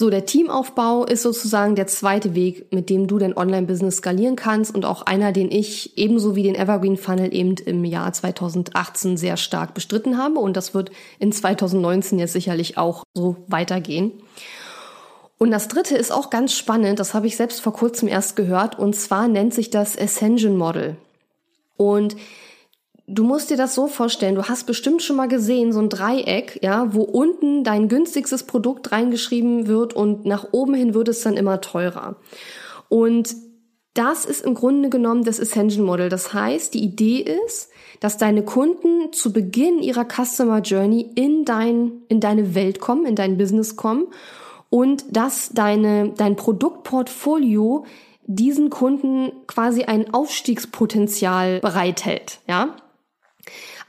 So, 0.00 0.08
der 0.08 0.24
Teamaufbau 0.24 1.04
ist 1.04 1.20
sozusagen 1.20 1.74
der 1.74 1.86
zweite 1.86 2.34
Weg, 2.34 2.72
mit 2.72 2.88
dem 2.88 3.06
du 3.06 3.18
dein 3.18 3.36
Online-Business 3.36 3.98
skalieren 3.98 4.34
kannst 4.34 4.74
und 4.74 4.86
auch 4.86 5.02
einer, 5.02 5.30
den 5.30 5.50
ich 5.52 5.98
ebenso 5.98 6.34
wie 6.34 6.42
den 6.42 6.54
Evergreen 6.54 6.96
Funnel 6.96 7.34
eben 7.34 7.56
im 7.66 7.84
Jahr 7.84 8.10
2018 8.10 9.18
sehr 9.18 9.36
stark 9.36 9.74
bestritten 9.74 10.16
habe 10.16 10.38
und 10.38 10.56
das 10.56 10.72
wird 10.72 10.90
in 11.18 11.32
2019 11.32 12.18
jetzt 12.18 12.32
sicherlich 12.32 12.78
auch 12.78 13.04
so 13.12 13.36
weitergehen. 13.46 14.12
Und 15.36 15.50
das 15.50 15.68
dritte 15.68 15.98
ist 15.98 16.12
auch 16.12 16.30
ganz 16.30 16.54
spannend, 16.54 16.98
das 16.98 17.12
habe 17.12 17.26
ich 17.26 17.36
selbst 17.36 17.60
vor 17.60 17.74
kurzem 17.74 18.08
erst 18.08 18.36
gehört 18.36 18.78
und 18.78 18.96
zwar 18.96 19.28
nennt 19.28 19.52
sich 19.52 19.68
das 19.68 19.98
Ascension 19.98 20.56
Model. 20.56 20.96
Und 21.76 22.16
Du 23.12 23.24
musst 23.24 23.50
dir 23.50 23.56
das 23.56 23.74
so 23.74 23.88
vorstellen, 23.88 24.36
du 24.36 24.44
hast 24.44 24.66
bestimmt 24.66 25.02
schon 25.02 25.16
mal 25.16 25.26
gesehen, 25.26 25.72
so 25.72 25.80
ein 25.80 25.88
Dreieck, 25.88 26.60
ja, 26.62 26.94
wo 26.94 27.02
unten 27.02 27.64
dein 27.64 27.88
günstigstes 27.88 28.44
Produkt 28.44 28.92
reingeschrieben 28.92 29.66
wird 29.66 29.94
und 29.94 30.26
nach 30.26 30.46
oben 30.52 30.74
hin 30.74 30.94
wird 30.94 31.08
es 31.08 31.22
dann 31.22 31.36
immer 31.36 31.60
teurer. 31.60 32.14
Und 32.88 33.34
das 33.94 34.24
ist 34.24 34.44
im 34.44 34.54
Grunde 34.54 34.90
genommen 34.90 35.24
das 35.24 35.40
Ascension 35.40 35.84
Model. 35.84 36.08
Das 36.08 36.32
heißt, 36.32 36.72
die 36.72 36.84
Idee 36.84 37.18
ist, 37.46 37.70
dass 37.98 38.16
deine 38.16 38.44
Kunden 38.44 39.12
zu 39.12 39.32
Beginn 39.32 39.80
ihrer 39.80 40.06
Customer 40.06 40.60
Journey 40.60 41.10
in 41.16 41.44
dein, 41.44 42.02
in 42.06 42.20
deine 42.20 42.54
Welt 42.54 42.78
kommen, 42.78 43.06
in 43.06 43.16
dein 43.16 43.36
Business 43.36 43.74
kommen 43.74 44.06
und 44.68 45.04
dass 45.16 45.50
deine, 45.50 46.10
dein 46.16 46.36
Produktportfolio 46.36 47.84
diesen 48.26 48.70
Kunden 48.70 49.32
quasi 49.48 49.82
ein 49.82 50.14
Aufstiegspotenzial 50.14 51.58
bereithält, 51.58 52.38
ja? 52.46 52.76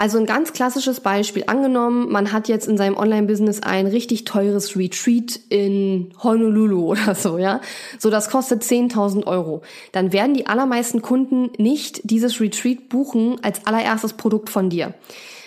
Also 0.02 0.18
ein 0.18 0.26
ganz 0.26 0.52
klassisches 0.52 1.00
Beispiel. 1.00 1.44
Angenommen, 1.46 2.12
man 2.12 2.32
hat 2.32 2.48
jetzt 2.48 2.68
in 2.68 2.76
seinem 2.76 2.98
Online-Business 2.98 3.62
ein 3.62 3.86
richtig 3.86 4.26
teures 4.26 4.76
Retreat 4.76 5.40
in 5.50 6.12
Honolulu 6.24 6.88
oder 6.94 7.14
so, 7.14 7.38
ja. 7.38 7.62
So, 8.00 8.10
das 8.10 8.32
kostet 8.32 8.64
10.000 8.64 9.28
Euro. 9.28 9.62
Dann 9.92 10.12
werden 10.12 10.34
die 10.34 10.48
allermeisten 10.48 11.04
Kunden 11.04 11.52
nicht 11.62 12.02
dieses 12.04 12.42
Retreat 12.42 12.90
buchen 12.90 13.36
als 13.44 13.68
allererstes 13.68 14.14
Produkt 14.14 14.50
von 14.50 14.72
dir, 14.72 14.96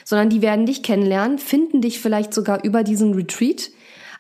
sondern 0.05 0.31
die 0.31 0.41
werden 0.41 0.67
dich 0.67 0.85
kennenlernen, 0.85 1.39
finden 1.39 1.81
dich 1.81 1.99
vielleicht 1.99 2.33
sogar 2.33 2.63
über 2.63 2.85
diesen 2.85 3.13
Retreat, 3.15 3.73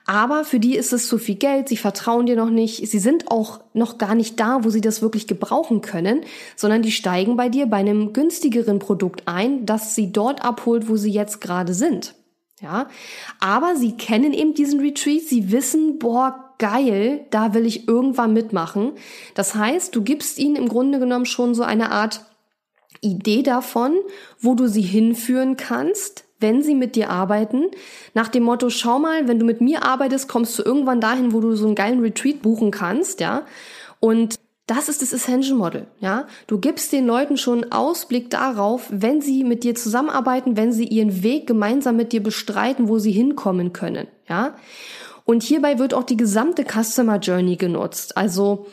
aber 0.07 0.45
für 0.45 0.61
die 0.61 0.77
ist 0.77 0.93
es 0.93 1.09
zu 1.09 1.17
viel 1.17 1.37
Geld, 1.37 1.69
sie 1.69 1.79
vertrauen 1.79 2.27
dir 2.27 2.37
noch 2.37 2.51
nicht, 2.51 2.88
sie 2.90 2.99
sind 2.99 3.31
auch 3.31 3.61
noch 3.73 3.97
gar 3.97 4.14
nicht 4.14 4.38
da, 4.38 4.62
wo 4.62 4.69
sie 4.69 4.83
das 4.83 5.01
wirklich 5.01 5.27
gebrauchen 5.27 5.81
können, 5.81 6.25
sondern 6.57 6.83
die 6.83 6.93
steigen 6.93 7.37
bei 7.37 7.49
dir 7.49 7.67
bei 7.67 7.79
einem 7.79 8.12
günstigeren 8.12 8.79
Produkt 8.79 9.23
ein, 9.27 9.64
das 9.64 9.95
sie 9.95 10.12
dort 10.12 10.45
abholt, 10.45 10.88
wo 10.88 10.97
sie 10.97 11.11
jetzt 11.11 11.40
gerade 11.40 11.73
sind. 11.73 12.14
Ja, 12.61 12.88
aber 13.40 13.77
sie 13.77 13.93
kennen 13.93 14.33
eben 14.33 14.55
diesen 14.55 14.81
Retreat, 14.81 15.23
sie 15.23 15.51
wissen, 15.51 15.99
boah, 15.99 16.55
geil, 16.59 17.27
da 17.31 17.53
will 17.53 17.67
ich 17.67 17.88
irgendwann 17.88 18.33
mitmachen. 18.33 18.93
Das 19.35 19.55
heißt, 19.55 19.95
du 19.95 20.03
gibst 20.03 20.38
ihnen 20.38 20.57
im 20.57 20.69
Grunde 20.69 20.99
genommen 20.99 21.27
schon 21.27 21.55
so 21.55 21.62
eine 21.62 21.90
Art 21.90 22.25
Idee 23.01 23.43
davon, 23.43 23.97
wo 24.40 24.55
du 24.55 24.67
sie 24.69 24.83
hinführen 24.83 25.57
kannst, 25.57 26.24
wenn 26.44 26.62
sie 26.62 26.74
mit 26.74 26.94
dir 26.94 27.09
arbeiten, 27.09 27.70
nach 28.12 28.28
dem 28.28 28.42
Motto, 28.42 28.68
schau 28.68 28.98
mal, 28.98 29.26
wenn 29.26 29.38
du 29.38 29.46
mit 29.46 29.62
mir 29.62 29.83
arbeitest, 29.83 30.28
kommst 30.28 30.59
du 30.59 30.62
irgendwann 30.62 31.00
dahin, 31.00 31.33
wo 31.33 31.40
du 31.40 31.57
so 31.57 31.64
einen 31.64 31.74
geilen 31.74 32.00
Retreat 32.00 32.42
buchen 32.42 32.70
kannst, 32.70 33.20
ja. 33.20 33.46
Und 33.98 34.38
das 34.66 34.90
ist 34.90 35.00
das 35.00 35.14
Ascension 35.14 35.57
Model, 35.57 35.87
ja. 36.00 36.26
Du 36.46 36.59
gibst 36.59 36.92
den 36.92 37.07
Leuten 37.07 37.38
schon 37.38 37.72
Ausblick 37.72 38.28
darauf, 38.28 38.88
wenn 38.90 39.22
sie 39.22 39.42
mit 39.42 39.64
dir 39.64 39.74
zusammenarbeiten, 39.74 40.54
wenn 40.59 40.70
sie 40.70 40.85
ihren 40.85 41.22
Weg 41.22 41.46
gemeinsam 41.46 41.96
mit 41.96 42.12
dir 42.12 42.22
bestreiten, 42.22 42.88
wo 42.88 42.98
sie 42.98 43.12
hinkommen 43.12 43.72
können, 43.72 44.07
ja. 44.28 44.54
Und 45.24 45.42
hierbei 45.42 45.78
wird 45.78 45.94
auch 45.94 46.04
die 46.04 46.18
gesamte 46.18 46.66
Customer 46.66 47.16
Journey 47.16 47.57
genutzt. 47.57 48.18
Also, 48.18 48.66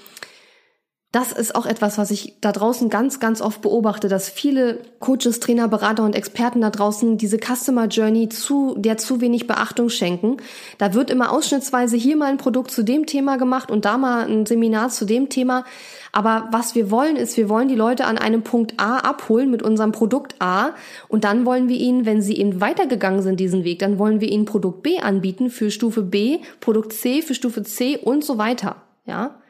das 1.12 1.34
ist 1.34 1.56
auch 1.56 1.66
etwas, 1.66 1.98
was 1.98 2.10
ich 2.10 2.36
da 2.40 2.54
draußen 2.54 2.90
ganz, 2.90 3.20
ganz 3.20 3.42
oft 3.42 3.62
beobachte, 3.62 4.08
dass 4.08 4.30
viele 4.30 4.80
Coaches, 5.00 5.42
Trainer, 5.42 5.68
Berater 5.68 6.06
und 6.06 6.16
Experten 6.16 6.62
da 6.62 6.70
draußen 6.70 7.18
diese 7.18 7.38
Customer 7.38 7.88
Journey 7.88 8.30
zu, 8.30 8.76
der 8.78 8.98
zu 8.98 9.20
wenig 9.20 9.46
Beachtung 9.46 9.90
schenken. 9.90 10.38
Da 10.78 10.94
wird 10.94 11.10
immer 11.10 11.34
ausschnittsweise 11.34 11.98
hier 11.98 12.16
mal 12.16 12.28
ein 12.30 12.38
Produkt 12.38 12.72
zu 12.72 12.84
dem 12.84 13.08
Thema 13.08 13.36
gemacht 13.38 13.70
und 13.70 13.84
da 13.84 13.98
mal 13.98 14.26
ein 14.26 14.46
Seminar 14.46 14.88
zu 14.88 15.04
dem 15.04 15.28
Thema. 15.28 15.66
Aber 16.14 16.48
was 16.52 16.76
wir 16.76 16.90
wollen, 16.92 17.18
ist, 17.18 17.36
wir 17.36 17.50
wollen 17.50 17.68
die 17.68 17.76
Leute 17.76 18.06
an 18.06 18.18
einem 18.18 18.44
Punkt 18.44 18.76
A 18.80 19.00
abholen 19.00 19.52
mit 19.52 19.62
unserem 19.62 19.92
Produkt 19.92 20.36
A 20.40 20.70
und 21.10 21.26
dann 21.26 21.46
wollen 21.46 21.68
wir 21.68 21.78
ihnen, 21.78 22.06
wenn 22.06 22.22
sie 22.22 22.38
eben 22.38 22.62
weitergegangen 22.62 23.22
sind 23.22 23.38
diesen 23.38 23.66
Weg, 23.66 23.80
dann 23.80 24.00
wollen 24.00 24.22
wir 24.22 24.30
ihnen 24.30 24.46
Produkt 24.46 24.82
B 24.82 25.00
anbieten 25.00 25.50
für 25.50 25.72
Stufe 25.72 26.04
B, 26.04 26.40
Produkt 26.62 26.94
C 26.94 27.22
für 27.22 27.34
Stufe 27.34 27.64
C 27.64 27.98
und 27.98 28.24
so 28.24 28.38
weiter. 28.38 28.78
Ja 29.06 29.41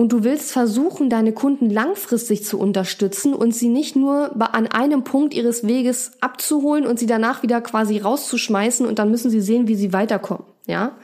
und 0.00 0.12
du 0.12 0.24
willst 0.24 0.50
versuchen, 0.50 1.10
deine 1.10 1.34
Kunden 1.34 1.68
langfristig 1.68 2.42
zu 2.42 2.58
unterstützen 2.58 3.34
und 3.34 3.54
sie 3.54 3.68
nicht 3.68 3.96
nur 3.96 4.34
an 4.54 4.66
einem 4.66 5.04
Punkt 5.04 5.34
ihres 5.34 5.66
Weges 5.66 6.12
abzuholen 6.22 6.86
und 6.86 6.98
sie 6.98 7.04
danach 7.04 7.42
wieder 7.42 7.60
quasi 7.60 7.98
rauszuschmeißen 7.98 8.86
und 8.86 8.98
dann 8.98 9.10
müssen 9.10 9.30
sie 9.30 9.42
sehen, 9.42 9.68
wie 9.68 9.74
sie 9.74 9.92
weiterkommen, 9.92 10.46
ja? 10.66 10.96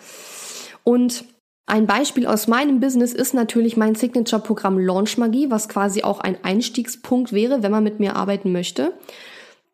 Und 0.82 1.26
ein 1.66 1.86
Beispiel 1.86 2.26
aus 2.26 2.48
meinem 2.48 2.80
Business 2.80 3.12
ist 3.12 3.34
natürlich 3.34 3.76
mein 3.76 3.96
Signature-Programm 3.96 4.78
Launch 4.78 5.18
Magie, 5.18 5.50
was 5.50 5.68
quasi 5.68 6.02
auch 6.02 6.20
ein 6.20 6.42
Einstiegspunkt 6.42 7.34
wäre, 7.34 7.62
wenn 7.62 7.72
man 7.72 7.84
mit 7.84 8.00
mir 8.00 8.16
arbeiten 8.16 8.50
möchte. 8.50 8.94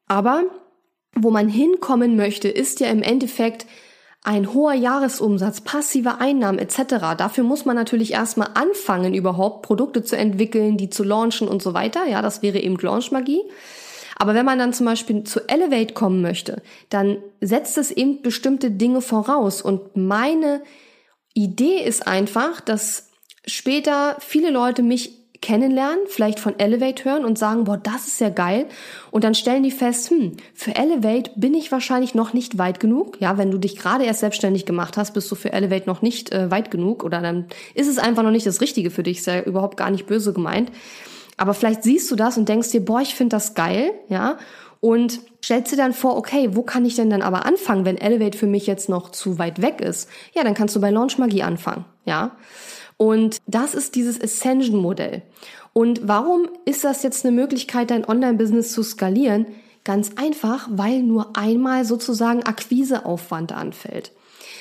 Aber 0.09 0.43
wo 1.15 1.31
man 1.31 1.49
hinkommen 1.49 2.17
möchte, 2.17 2.49
ist 2.49 2.81
ja 2.81 2.89
im 2.89 3.05
Endeffekt 3.05 3.67
ein 4.25 4.55
hoher 4.55 4.75
Jahresumsatz, 4.75 5.63
passive 5.63 6.21
Einnahmen 6.21 6.59
etc. 6.59 7.17
Dafür 7.19 7.43
muss 7.43 7.65
man 7.65 7.75
natürlich 7.75 8.13
erstmal 8.13 8.51
anfangen, 8.55 9.15
überhaupt 9.15 9.63
Produkte 9.63 10.05
zu 10.05 10.17
entwickeln, 10.17 10.77
die 10.77 10.91
zu 10.91 11.03
launchen 11.03 11.49
und 11.49 11.63
so 11.63 11.75
weiter. 11.75 12.07
Ja, 12.07 12.23
das 12.23 12.43
wäre 12.43 12.59
eben 12.59 12.77
Launchmagie. 12.79 13.43
Aber 14.17 14.35
wenn 14.35 14.47
man 14.47 14.59
dann 14.59 14.73
zum 14.73 14.87
Beispiel 14.87 15.25
zu 15.25 15.41
Elevate 15.49 15.95
kommen 15.95 16.23
möchte, 16.23 16.63
dann 16.91 17.19
setzt 17.41 17.77
es 17.79 17.91
eben 17.91 18.23
bestimmte 18.23 18.71
Dinge 18.71 19.01
voraus. 19.01 19.63
Und 19.63 19.97
meine 19.97 20.63
Idee 21.35 21.83
ist 21.83 22.07
einfach, 22.07 22.61
dass 22.61 23.11
später 23.45 24.17
viele 24.21 24.51
Leute 24.51 24.85
mich 24.85 25.22
kennenlernen, 25.43 25.99
vielleicht 26.07 26.41
von 26.41 26.59
Elevate 26.59 27.05
hören 27.05 27.25
und 27.27 27.39
sagen, 27.39 27.65
boah, 27.65 27.77
das 27.77 28.07
ist 28.07 28.21
ja 28.21 28.31
geil. 28.31 28.67
Und 29.11 29.25
dann 29.25 29.35
stellen 29.35 29.63
die 29.63 29.71
fest, 29.71 30.09
hm, 30.09 30.37
für 30.55 30.75
Elevate 30.75 31.33
bin 31.37 31.53
ich 31.53 31.71
wahrscheinlich 31.71 32.15
noch 32.15 32.33
nicht 32.33 32.57
weit 32.57 32.81
genug. 32.81 33.21
Ja, 33.21 33.37
wenn 33.37 33.51
du 33.51 33.59
dich 33.59 33.77
gerade 33.77 34.05
erst 34.05 34.21
selbstständig 34.21 34.65
gemacht 34.65 34.97
hast, 34.97 35.13
bist 35.13 35.31
du 35.31 35.35
für 35.35 35.53
Elevate 35.53 35.87
noch 35.87 36.01
nicht 36.01 36.33
äh, 36.33 36.51
weit 36.51 36.71
genug 36.71 37.05
oder 37.05 37.21
dann 37.21 37.47
ist 37.75 37.89
es 37.89 37.99
einfach 37.99 38.23
noch 38.23 38.31
nicht 38.31 38.47
das 38.47 38.63
Richtige 38.63 38.91
für 38.91 39.03
dich. 39.03 39.19
Ist 39.19 39.27
ja 39.27 39.43
überhaupt 39.43 39.77
gar 39.77 39.91
nicht 39.91 40.07
böse 40.07 40.33
gemeint. 40.33 40.71
Aber 41.37 41.55
vielleicht 41.55 41.83
siehst 41.83 42.11
du 42.11 42.17
das 42.17 42.39
und 42.39 42.49
denkst 42.49 42.71
dir, 42.71 42.85
boah, 42.85 43.01
ich 43.01 43.15
finde 43.15 43.37
das 43.37 43.55
geil, 43.55 43.93
ja, 44.09 44.39
und 44.81 45.21
stellst 45.45 45.73
dir 45.73 45.77
dann 45.77 45.93
vor, 45.93 46.17
okay, 46.17 46.51
wo 46.53 46.63
kann 46.63 46.85
ich 46.85 46.97
denn 46.97 47.09
dann 47.09 47.23
aber 47.23 47.47
anfangen, 47.47 47.85
wenn 47.85 47.97
Elevate 47.97 48.37
für 48.37 48.47
mich 48.47 48.67
jetzt 48.67 48.89
noch 48.89 49.11
zu 49.11 49.39
weit 49.39 49.63
weg 49.63 49.81
ist? 49.81 50.09
Ja, 50.35 50.45
dann 50.45 50.55
kannst 50.55 50.75
du 50.77 50.81
bei 50.81 50.91
Launch 50.91 51.19
Magie 51.19 51.43
anfangen, 51.43 51.85
ja. 52.05 52.33
Und 53.03 53.39
das 53.49 53.75
ist 53.75 53.97
dieses 53.97 54.21
Ascension-Modell. 54.23 55.23
Und 55.73 56.07
warum 56.07 56.49
ist 56.65 56.85
das 56.85 57.03
jetzt 57.03 57.27
eine 57.27 57.35
Möglichkeit, 57.35 57.91
dein 57.91 58.05
Online-Business 58.05 58.71
zu 58.71 58.85
skalieren? 58.85 59.47
Ganz 59.83 60.13
einfach, 60.15 60.69
weil 60.71 61.03
nur 61.03 61.37
einmal 61.37 61.85
sozusagen 61.85 62.45
Akquiseaufwand 62.45 63.51
anfällt. 63.51 64.13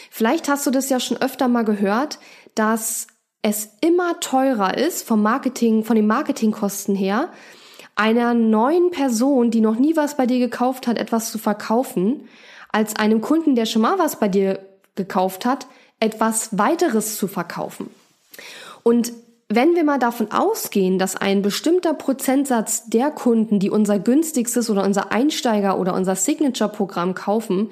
Vielleicht 0.09 0.49
hast 0.49 0.65
du 0.65 0.71
das 0.71 0.89
ja 0.89 0.99
schon 0.99 1.17
öfter 1.17 1.47
mal 1.49 1.61
gehört, 1.61 2.17
dass 2.55 3.05
es 3.43 3.69
immer 3.79 4.19
teurer 4.21 4.75
ist 4.75 5.07
vom 5.07 5.21
Marketing, 5.21 5.83
von 5.83 5.95
den 5.95 6.07
Marketingkosten 6.07 6.95
her, 6.95 7.29
einer 7.95 8.33
neuen 8.33 8.89
Person, 8.89 9.51
die 9.51 9.61
noch 9.61 9.75
nie 9.75 9.95
was 9.95 10.17
bei 10.17 10.25
dir 10.25 10.39
gekauft 10.39 10.87
hat, 10.87 10.97
etwas 10.97 11.31
zu 11.31 11.37
verkaufen, 11.37 12.27
als 12.71 12.95
einem 12.95 13.21
Kunden, 13.21 13.53
der 13.53 13.67
schon 13.67 13.83
mal 13.83 13.99
was 13.99 14.19
bei 14.19 14.29
dir 14.29 14.65
gekauft 14.95 15.45
hat, 15.45 15.67
etwas 15.99 16.57
weiteres 16.57 17.17
zu 17.19 17.27
verkaufen. 17.27 17.91
Und 18.83 19.13
wenn 19.49 19.75
wir 19.75 19.83
mal 19.83 19.99
davon 19.99 20.31
ausgehen, 20.31 20.97
dass 20.97 21.17
ein 21.17 21.41
bestimmter 21.41 21.93
Prozentsatz 21.93 22.85
der 22.85 23.11
Kunden, 23.11 23.59
die 23.59 23.69
unser 23.69 23.99
günstigstes 23.99 24.69
oder 24.69 24.83
unser 24.83 25.11
Einsteiger 25.11 25.77
oder 25.77 25.93
unser 25.93 26.15
Signature-Programm 26.15 27.15
kaufen, 27.15 27.69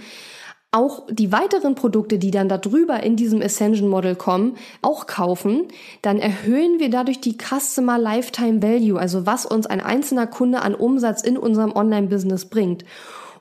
auch 0.71 1.07
die 1.09 1.31
weiteren 1.31 1.73
Produkte, 1.73 2.19
die 2.19 2.31
dann 2.31 2.47
darüber 2.47 3.01
in 3.01 3.15
diesem 3.15 3.41
Ascension 3.41 3.89
Model 3.89 4.15
kommen, 4.15 4.57
auch 4.81 5.07
kaufen, 5.07 5.67
dann 6.03 6.19
erhöhen 6.19 6.79
wir 6.79 6.89
dadurch 6.89 7.21
die 7.21 7.37
Customer 7.37 7.97
Lifetime 7.97 8.61
Value, 8.61 8.99
also 8.99 9.25
was 9.25 9.45
uns 9.45 9.65
ein 9.65 9.81
einzelner 9.81 10.27
Kunde 10.27 10.61
an 10.61 10.75
Umsatz 10.75 11.23
in 11.23 11.37
unserem 11.37 11.71
Online-Business 11.71 12.45
bringt. 12.49 12.85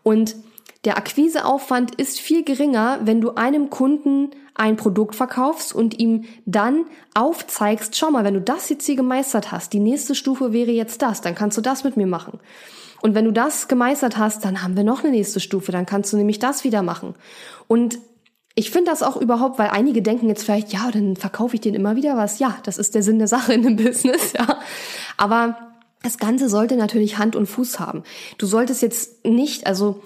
Und 0.03 0.37
der 0.89 0.97
Akquiseaufwand 0.97 1.97
ist 1.97 2.19
viel 2.19 2.45
geringer, 2.45 3.01
wenn 3.03 3.21
du 3.21 3.35
einem 3.35 3.69
Kunden 3.69 4.31
ein 4.55 4.77
Produkt 4.77 5.15
verkaufst 5.15 5.75
und 5.75 5.99
ihm 5.99 6.25
dann 6.47 6.87
aufzeigst, 7.13 7.95
schau 7.95 8.11
mal, 8.11 8.25
wenn 8.25 8.33
du 8.33 8.41
das 8.41 8.71
jetzt 8.71 8.87
hier 8.87 8.97
gemeistert 8.97 9.53
hast, 9.53 9.75
die 9.75 9.81
nächste 9.81 10.15
Stufe 10.15 10.55
wäre 10.55 10.71
jetzt 10.71 11.03
das, 11.03 11.21
dann 11.21 11.35
kannst 11.35 11.59
du 11.59 11.61
das 11.61 11.85
mit 11.85 11.99
mir 11.99 12.07
machen. 12.07 12.41
Und 13.03 13.15
wenn 13.15 13.27
du 13.27 13.35
das 13.35 13.69
gemeistert 13.69 14.17
hast, 14.17 14.47
dann 14.47 14.63
haben 14.63 14.79
wir 14.79 14.83
noch 14.83 15.05
eine 15.05 15.11
nächste 15.11 15.41
Stufe, 15.41 15.73
dann 15.73 15.85
kannst 15.85 16.11
du 16.15 16.17
nämlich 16.17 16.39
das 16.39 16.65
wieder 16.65 16.81
machen. 16.81 17.15
Und 17.67 17.99
ich 18.55 18.71
finde 18.71 18.91
das 18.91 19.03
auch 19.03 19.19
überhaupt, 19.19 19.59
weil 19.59 19.69
einige 19.69 20.01
denken 20.01 20.31
jetzt 20.31 20.45
vielleicht, 20.45 20.73
ja, 20.73 20.91
dann 20.91 21.17
verkaufe 21.17 21.55
ich 21.55 21.61
den 21.61 21.75
immer 21.75 21.97
wieder 21.97 22.17
was. 22.17 22.39
Ja, 22.39 22.57
das 22.63 22.79
ist 22.79 22.95
der 22.95 23.03
Sinn 23.03 23.19
der 23.19 23.29
Sache 23.29 23.53
in 23.53 23.61
dem 23.61 23.77
Business, 23.77 24.33
ja. 24.39 24.59
Aber 25.19 25.59
das 26.03 26.17
Ganze 26.17 26.49
sollte 26.49 26.77
natürlich 26.77 27.19
Hand 27.19 27.37
und 27.37 27.45
Fuß 27.45 27.79
haben. 27.79 28.05
Du 28.39 28.47
solltest 28.47 28.81
jetzt 28.81 29.27
nicht, 29.27 29.67
also 29.67 30.01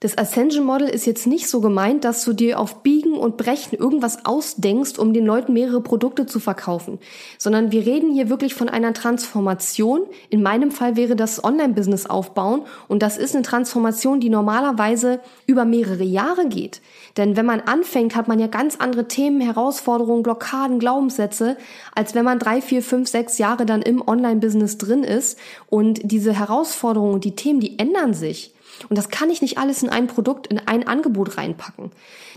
das 0.00 0.16
Ascension 0.16 0.64
Model 0.64 0.88
ist 0.88 1.06
jetzt 1.06 1.26
nicht 1.26 1.48
so 1.48 1.60
gemeint, 1.60 2.04
dass 2.04 2.24
du 2.24 2.32
dir 2.32 2.60
auf 2.60 2.84
Biegen 2.84 3.14
und 3.14 3.36
Brechen 3.36 3.76
irgendwas 3.76 4.24
ausdenkst, 4.24 4.96
um 4.96 5.12
den 5.12 5.26
Leuten 5.26 5.54
mehrere 5.54 5.80
Produkte 5.80 6.24
zu 6.24 6.38
verkaufen, 6.38 7.00
sondern 7.36 7.72
wir 7.72 7.84
reden 7.84 8.12
hier 8.12 8.30
wirklich 8.30 8.54
von 8.54 8.68
einer 8.68 8.92
Transformation. 8.92 10.02
In 10.30 10.40
meinem 10.40 10.70
Fall 10.70 10.94
wäre 10.94 11.16
das 11.16 11.42
Online-Business 11.42 12.06
aufbauen 12.06 12.62
und 12.86 13.02
das 13.02 13.18
ist 13.18 13.34
eine 13.34 13.42
Transformation, 13.42 14.20
die 14.20 14.28
normalerweise 14.28 15.18
über 15.48 15.64
mehrere 15.64 16.04
Jahre 16.04 16.46
geht. 16.46 16.80
Denn 17.16 17.36
wenn 17.36 17.46
man 17.46 17.60
anfängt, 17.60 18.14
hat 18.14 18.28
man 18.28 18.38
ja 18.38 18.46
ganz 18.46 18.76
andere 18.76 19.08
Themen, 19.08 19.40
Herausforderungen, 19.40 20.22
Blockaden, 20.22 20.78
Glaubenssätze, 20.78 21.56
als 21.96 22.14
wenn 22.14 22.24
man 22.24 22.38
drei, 22.38 22.62
vier, 22.62 22.84
fünf, 22.84 23.08
sechs 23.08 23.38
Jahre 23.38 23.66
dann 23.66 23.82
im 23.82 24.06
Online-Business 24.06 24.78
drin 24.78 25.02
ist 25.02 25.36
und 25.68 25.98
diese 26.04 26.32
Herausforderungen 26.32 27.14
und 27.14 27.24
die 27.24 27.34
Themen, 27.34 27.58
die 27.58 27.80
ändern 27.80 28.14
sich. 28.14 28.54
Und 28.88 28.96
das 28.96 29.08
kann 29.08 29.30
ich 29.30 29.42
nicht 29.42 29.58
alles 29.58 29.82
in 29.82 29.88
ein 29.88 30.06
Produkt, 30.06 30.46
in 30.46 30.60
ein 30.66 30.86
Angebot 30.86 31.36
reinpacken. 31.36 31.90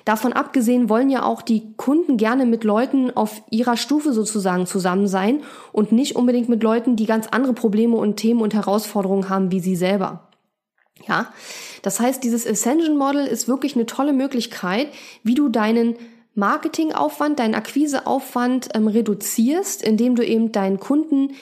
Davon 0.06 0.34
abgesehen 0.34 0.90
wollen 0.90 1.10
ja 1.10 1.24
auch 1.24 1.42
die 1.42 1.74
Kunden 1.78 2.18
gerne 2.18 2.46
mit 2.46 2.64
Leuten 2.64 3.16
auf 3.16 3.44
ihrer 3.50 3.78
Stufe 3.78 4.14
sozusagen 4.14 4.66
zusammen 4.66 5.08
sein 5.08 5.44
und 5.72 5.92
nicht 5.92 6.16
unbedingt 6.16 6.50
mit 6.50 6.64
Leuten, 6.64 6.96
die 6.96 7.06
ganz 7.06 7.28
andere 7.28 7.54
Probleme 7.54 7.98
und 7.98 8.18
Themen 8.18 8.42
und 8.42 8.54
Herausforderungen 8.54 9.30
haben 9.30 9.52
wie 9.52 9.60
sie 9.60 9.76
selber. 9.76 10.28
Ja, 11.08 11.34
das 11.82 12.00
heißt, 12.00 12.24
dieses 12.24 12.46
Ascension 12.46 12.98
Model 12.98 13.26
ist 13.26 13.48
wirklich 13.48 13.76
eine 13.76 13.86
tolle 13.86 14.14
Möglichkeit, 14.14 14.88
wie 15.24 15.36
du 15.36 15.50
deinen 15.50 15.96
Marketingaufwand, 16.36 17.40
deinen 17.40 17.56
Akquiseaufwand 17.56 18.70
ähm, 18.74 18.88
reduzierst, 18.88 19.84
indem 19.84 20.16
du 20.16 20.26
eben 20.26 20.52
deinen 20.52 20.80
Kunden 20.80 21.34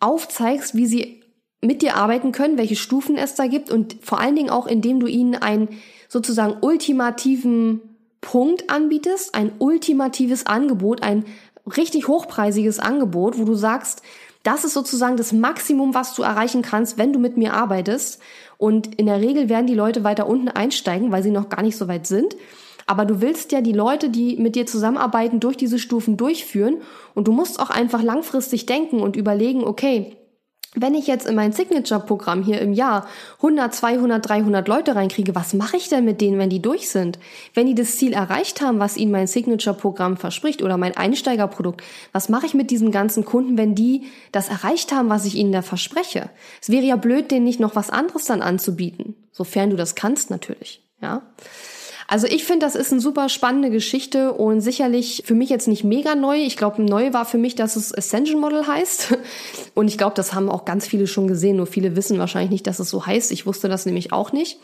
aufzeigst, 0.00 0.76
wie 0.76 0.86
sie 0.86 1.23
mit 1.64 1.82
dir 1.82 1.96
arbeiten 1.96 2.32
können, 2.32 2.58
welche 2.58 2.76
Stufen 2.76 3.16
es 3.16 3.34
da 3.34 3.46
gibt 3.46 3.70
und 3.70 3.96
vor 4.02 4.20
allen 4.20 4.36
Dingen 4.36 4.50
auch, 4.50 4.66
indem 4.66 5.00
du 5.00 5.06
ihnen 5.06 5.34
einen 5.34 5.68
sozusagen 6.08 6.56
ultimativen 6.60 7.80
Punkt 8.20 8.70
anbietest, 8.70 9.34
ein 9.34 9.52
ultimatives 9.58 10.46
Angebot, 10.46 11.02
ein 11.02 11.24
richtig 11.76 12.08
hochpreisiges 12.08 12.78
Angebot, 12.78 13.38
wo 13.38 13.44
du 13.44 13.54
sagst, 13.54 14.02
das 14.42 14.64
ist 14.64 14.74
sozusagen 14.74 15.16
das 15.16 15.32
Maximum, 15.32 15.94
was 15.94 16.14
du 16.14 16.22
erreichen 16.22 16.62
kannst, 16.62 16.98
wenn 16.98 17.12
du 17.12 17.18
mit 17.18 17.38
mir 17.38 17.54
arbeitest. 17.54 18.20
Und 18.58 18.94
in 18.96 19.06
der 19.06 19.20
Regel 19.20 19.48
werden 19.48 19.66
die 19.66 19.74
Leute 19.74 20.04
weiter 20.04 20.28
unten 20.28 20.48
einsteigen, 20.48 21.10
weil 21.12 21.22
sie 21.22 21.30
noch 21.30 21.48
gar 21.48 21.62
nicht 21.62 21.78
so 21.78 21.88
weit 21.88 22.06
sind. 22.06 22.36
Aber 22.86 23.06
du 23.06 23.22
willst 23.22 23.52
ja 23.52 23.62
die 23.62 23.72
Leute, 23.72 24.10
die 24.10 24.36
mit 24.36 24.54
dir 24.54 24.66
zusammenarbeiten, 24.66 25.40
durch 25.40 25.56
diese 25.56 25.78
Stufen 25.78 26.18
durchführen. 26.18 26.82
Und 27.14 27.26
du 27.26 27.32
musst 27.32 27.58
auch 27.58 27.70
einfach 27.70 28.02
langfristig 28.02 28.66
denken 28.66 29.00
und 29.00 29.16
überlegen, 29.16 29.64
okay, 29.64 30.18
wenn 30.74 30.94
ich 30.94 31.06
jetzt 31.06 31.26
in 31.26 31.34
mein 31.34 31.52
Signature-Programm 31.52 32.42
hier 32.42 32.60
im 32.60 32.72
Jahr 32.72 33.06
100, 33.36 33.74
200, 33.74 34.28
300 34.28 34.66
Leute 34.68 34.96
reinkriege, 34.96 35.34
was 35.34 35.54
mache 35.54 35.76
ich 35.76 35.88
denn 35.88 36.04
mit 36.04 36.20
denen, 36.20 36.38
wenn 36.38 36.50
die 36.50 36.60
durch 36.60 36.88
sind? 36.88 37.18
Wenn 37.54 37.66
die 37.66 37.74
das 37.74 37.96
Ziel 37.96 38.12
erreicht 38.12 38.60
haben, 38.60 38.80
was 38.80 38.96
ihnen 38.96 39.12
mein 39.12 39.26
Signature-Programm 39.26 40.16
verspricht 40.16 40.62
oder 40.62 40.76
mein 40.76 40.96
Einsteigerprodukt, 40.96 41.82
was 42.12 42.28
mache 42.28 42.46
ich 42.46 42.54
mit 42.54 42.70
diesen 42.70 42.90
ganzen 42.90 43.24
Kunden, 43.24 43.56
wenn 43.56 43.74
die 43.74 44.08
das 44.32 44.48
erreicht 44.48 44.92
haben, 44.92 45.08
was 45.08 45.24
ich 45.24 45.36
ihnen 45.36 45.52
da 45.52 45.62
verspreche? 45.62 46.30
Es 46.60 46.68
wäre 46.68 46.84
ja 46.84 46.96
blöd, 46.96 47.30
denen 47.30 47.44
nicht 47.44 47.60
noch 47.60 47.76
was 47.76 47.90
anderes 47.90 48.24
dann 48.24 48.42
anzubieten, 48.42 49.14
sofern 49.30 49.70
du 49.70 49.76
das 49.76 49.94
kannst 49.94 50.30
natürlich, 50.30 50.82
ja? 51.00 51.22
Also 52.06 52.26
ich 52.26 52.44
finde, 52.44 52.66
das 52.66 52.74
ist 52.74 52.92
eine 52.92 53.00
super 53.00 53.28
spannende 53.28 53.70
Geschichte 53.70 54.32
und 54.32 54.60
sicherlich 54.60 55.22
für 55.24 55.34
mich 55.34 55.48
jetzt 55.48 55.68
nicht 55.68 55.84
mega 55.84 56.14
neu. 56.14 56.36
Ich 56.36 56.56
glaube, 56.56 56.82
neu 56.82 57.12
war 57.12 57.24
für 57.24 57.38
mich, 57.38 57.54
dass 57.54 57.76
es 57.76 57.96
Ascension 57.96 58.40
Model 58.40 58.66
heißt. 58.66 59.16
Und 59.74 59.88
ich 59.88 59.98
glaube, 59.98 60.14
das 60.14 60.34
haben 60.34 60.48
auch 60.48 60.64
ganz 60.64 60.86
viele 60.86 61.06
schon 61.06 61.26
gesehen. 61.26 61.56
Nur 61.56 61.66
viele 61.66 61.96
wissen 61.96 62.18
wahrscheinlich 62.18 62.50
nicht, 62.50 62.66
dass 62.66 62.78
es 62.78 62.90
so 62.90 63.06
heißt. 63.06 63.32
Ich 63.32 63.46
wusste 63.46 63.68
das 63.68 63.86
nämlich 63.86 64.12
auch 64.12 64.32
nicht. 64.32 64.60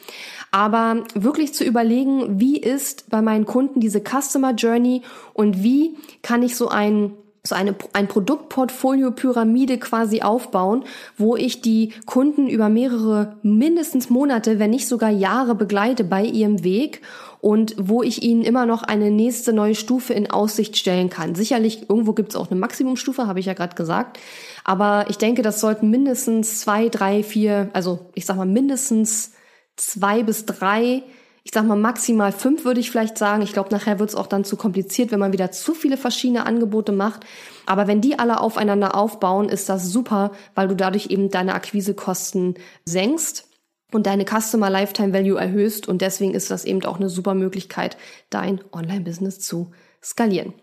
Aber 0.52 1.04
wirklich 1.14 1.54
zu 1.54 1.64
überlegen, 1.64 2.40
wie 2.40 2.58
ist 2.58 3.10
bei 3.10 3.22
meinen 3.22 3.44
Kunden 3.44 3.80
diese 3.80 4.00
Customer 4.00 4.52
Journey 4.52 5.02
und 5.34 5.62
wie 5.62 5.96
kann 6.22 6.42
ich 6.42 6.56
so 6.56 6.68
ein 6.68 7.12
so 7.42 7.54
eine, 7.54 7.74
ein 7.94 8.06
Produktportfolio-Pyramide 8.06 9.78
quasi 9.78 10.20
aufbauen, 10.20 10.84
wo 11.16 11.36
ich 11.36 11.62
die 11.62 11.94
Kunden 12.04 12.48
über 12.48 12.68
mehrere, 12.68 13.36
mindestens 13.42 14.10
Monate, 14.10 14.58
wenn 14.58 14.70
nicht 14.70 14.86
sogar 14.86 15.10
Jahre 15.10 15.54
begleite 15.54 16.04
bei 16.04 16.22
ihrem 16.22 16.64
Weg 16.64 17.00
und 17.40 17.74
wo 17.78 18.02
ich 18.02 18.22
ihnen 18.22 18.42
immer 18.42 18.66
noch 18.66 18.82
eine 18.82 19.10
nächste 19.10 19.52
neue 19.52 19.74
Stufe 19.74 20.12
in 20.12 20.30
Aussicht 20.30 20.76
stellen 20.76 21.10
kann. 21.10 21.34
Sicherlich, 21.34 21.88
irgendwo 21.88 22.12
gibt 22.12 22.30
es 22.30 22.36
auch 22.36 22.50
eine 22.50 22.60
Maximumstufe, 22.60 23.26
habe 23.26 23.40
ich 23.40 23.46
ja 23.46 23.54
gerade 23.54 23.76
gesagt. 23.76 24.18
Aber 24.64 25.06
ich 25.08 25.18
denke, 25.18 25.42
das 25.42 25.60
sollten 25.60 25.90
mindestens 25.90 26.60
zwei, 26.60 26.88
drei, 26.88 27.22
vier, 27.22 27.70
also 27.72 28.10
ich 28.14 28.26
sag 28.26 28.36
mal 28.36 28.46
mindestens 28.46 29.32
zwei 29.76 30.22
bis 30.22 30.44
drei 30.44 31.02
ich 31.42 31.52
sag 31.54 31.66
mal 31.66 31.76
maximal 31.76 32.32
fünf 32.32 32.64
würde 32.64 32.80
ich 32.80 32.90
vielleicht 32.90 33.16
sagen. 33.16 33.42
Ich 33.42 33.52
glaube, 33.52 33.70
nachher 33.70 33.98
wird 33.98 34.10
es 34.10 34.14
auch 34.14 34.26
dann 34.26 34.44
zu 34.44 34.56
kompliziert, 34.56 35.10
wenn 35.10 35.18
man 35.18 35.32
wieder 35.32 35.50
zu 35.50 35.74
viele 35.74 35.96
verschiedene 35.96 36.46
Angebote 36.46 36.92
macht. 36.92 37.24
Aber 37.66 37.86
wenn 37.86 38.00
die 38.00 38.18
alle 38.18 38.40
aufeinander 38.40 38.94
aufbauen, 38.94 39.48
ist 39.48 39.68
das 39.68 39.90
super, 39.90 40.32
weil 40.54 40.68
du 40.68 40.76
dadurch 40.76 41.06
eben 41.06 41.30
deine 41.30 41.54
Akquisekosten 41.54 42.54
senkst 42.84 43.49
und 43.92 44.06
deine 44.06 44.24
Customer 44.24 44.70
Lifetime 44.70 45.12
Value 45.12 45.38
erhöhst. 45.38 45.88
Und 45.88 46.02
deswegen 46.02 46.34
ist 46.34 46.50
das 46.50 46.64
eben 46.64 46.84
auch 46.84 46.96
eine 46.96 47.08
super 47.08 47.34
Möglichkeit, 47.34 47.96
dein 48.30 48.60
Online-Business 48.72 49.40
zu 49.40 49.70
skalieren. 50.02 50.54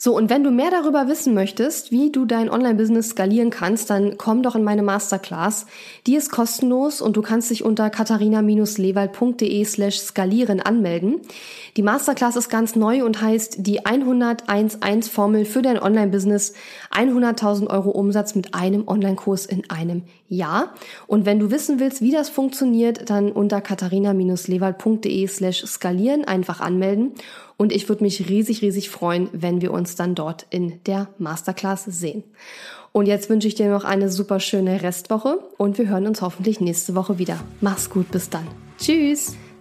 So, 0.00 0.14
und 0.16 0.30
wenn 0.30 0.44
du 0.44 0.52
mehr 0.52 0.70
darüber 0.70 1.08
wissen 1.08 1.34
möchtest, 1.34 1.90
wie 1.90 2.12
du 2.12 2.24
dein 2.24 2.48
Online-Business 2.48 3.10
skalieren 3.10 3.50
kannst, 3.50 3.90
dann 3.90 4.16
komm 4.16 4.44
doch 4.44 4.54
in 4.54 4.62
meine 4.62 4.84
Masterclass. 4.84 5.66
Die 6.06 6.14
ist 6.14 6.30
kostenlos 6.30 7.00
und 7.00 7.16
du 7.16 7.22
kannst 7.22 7.50
dich 7.50 7.64
unter 7.64 7.90
katharina-lewald.de 7.90 9.64
slash 9.64 9.98
skalieren 9.98 10.60
anmelden. 10.60 11.20
Die 11.76 11.82
Masterclass 11.82 12.36
ist 12.36 12.48
ganz 12.48 12.76
neu 12.76 13.04
und 13.04 13.20
heißt 13.20 13.66
die 13.66 13.80
101.1 13.80 15.10
Formel 15.10 15.44
für 15.44 15.62
dein 15.62 15.82
Online-Business. 15.82 16.52
100.000 16.92 17.68
Euro 17.68 17.90
Umsatz 17.90 18.36
mit 18.36 18.54
einem 18.54 18.86
Online-Kurs 18.86 19.46
in 19.46 19.68
einem 19.68 20.04
Jahr. 20.28 20.74
Und 21.06 21.26
wenn 21.26 21.38
du 21.38 21.50
wissen 21.50 21.80
willst, 21.80 22.02
wie 22.02 22.12
das 22.12 22.28
funktioniert, 22.28 23.10
dann 23.10 23.32
unter 23.32 23.60
katharina-lewald.de 23.60 25.26
slash 25.26 25.64
skalieren 25.66 26.24
einfach 26.24 26.60
anmelden. 26.60 27.12
Und 27.56 27.72
ich 27.72 27.88
würde 27.88 28.04
mich 28.04 28.28
riesig, 28.28 28.62
riesig 28.62 28.90
freuen, 28.90 29.28
wenn 29.32 29.60
wir 29.60 29.72
uns 29.72 29.96
dann 29.96 30.14
dort 30.14 30.46
in 30.50 30.80
der 30.84 31.08
Masterclass 31.18 31.84
sehen. 31.84 32.22
Und 32.92 33.06
jetzt 33.06 33.28
wünsche 33.30 33.48
ich 33.48 33.54
dir 33.54 33.70
noch 33.70 33.84
eine 33.84 34.10
super 34.10 34.40
schöne 34.40 34.82
Restwoche 34.82 35.38
und 35.56 35.78
wir 35.78 35.88
hören 35.88 36.06
uns 36.06 36.22
hoffentlich 36.22 36.60
nächste 36.60 36.94
Woche 36.94 37.18
wieder. 37.18 37.38
Mach's 37.60 37.90
gut, 37.90 38.10
bis 38.10 38.30
dann. 38.30 38.46
Tschüss. 38.78 39.36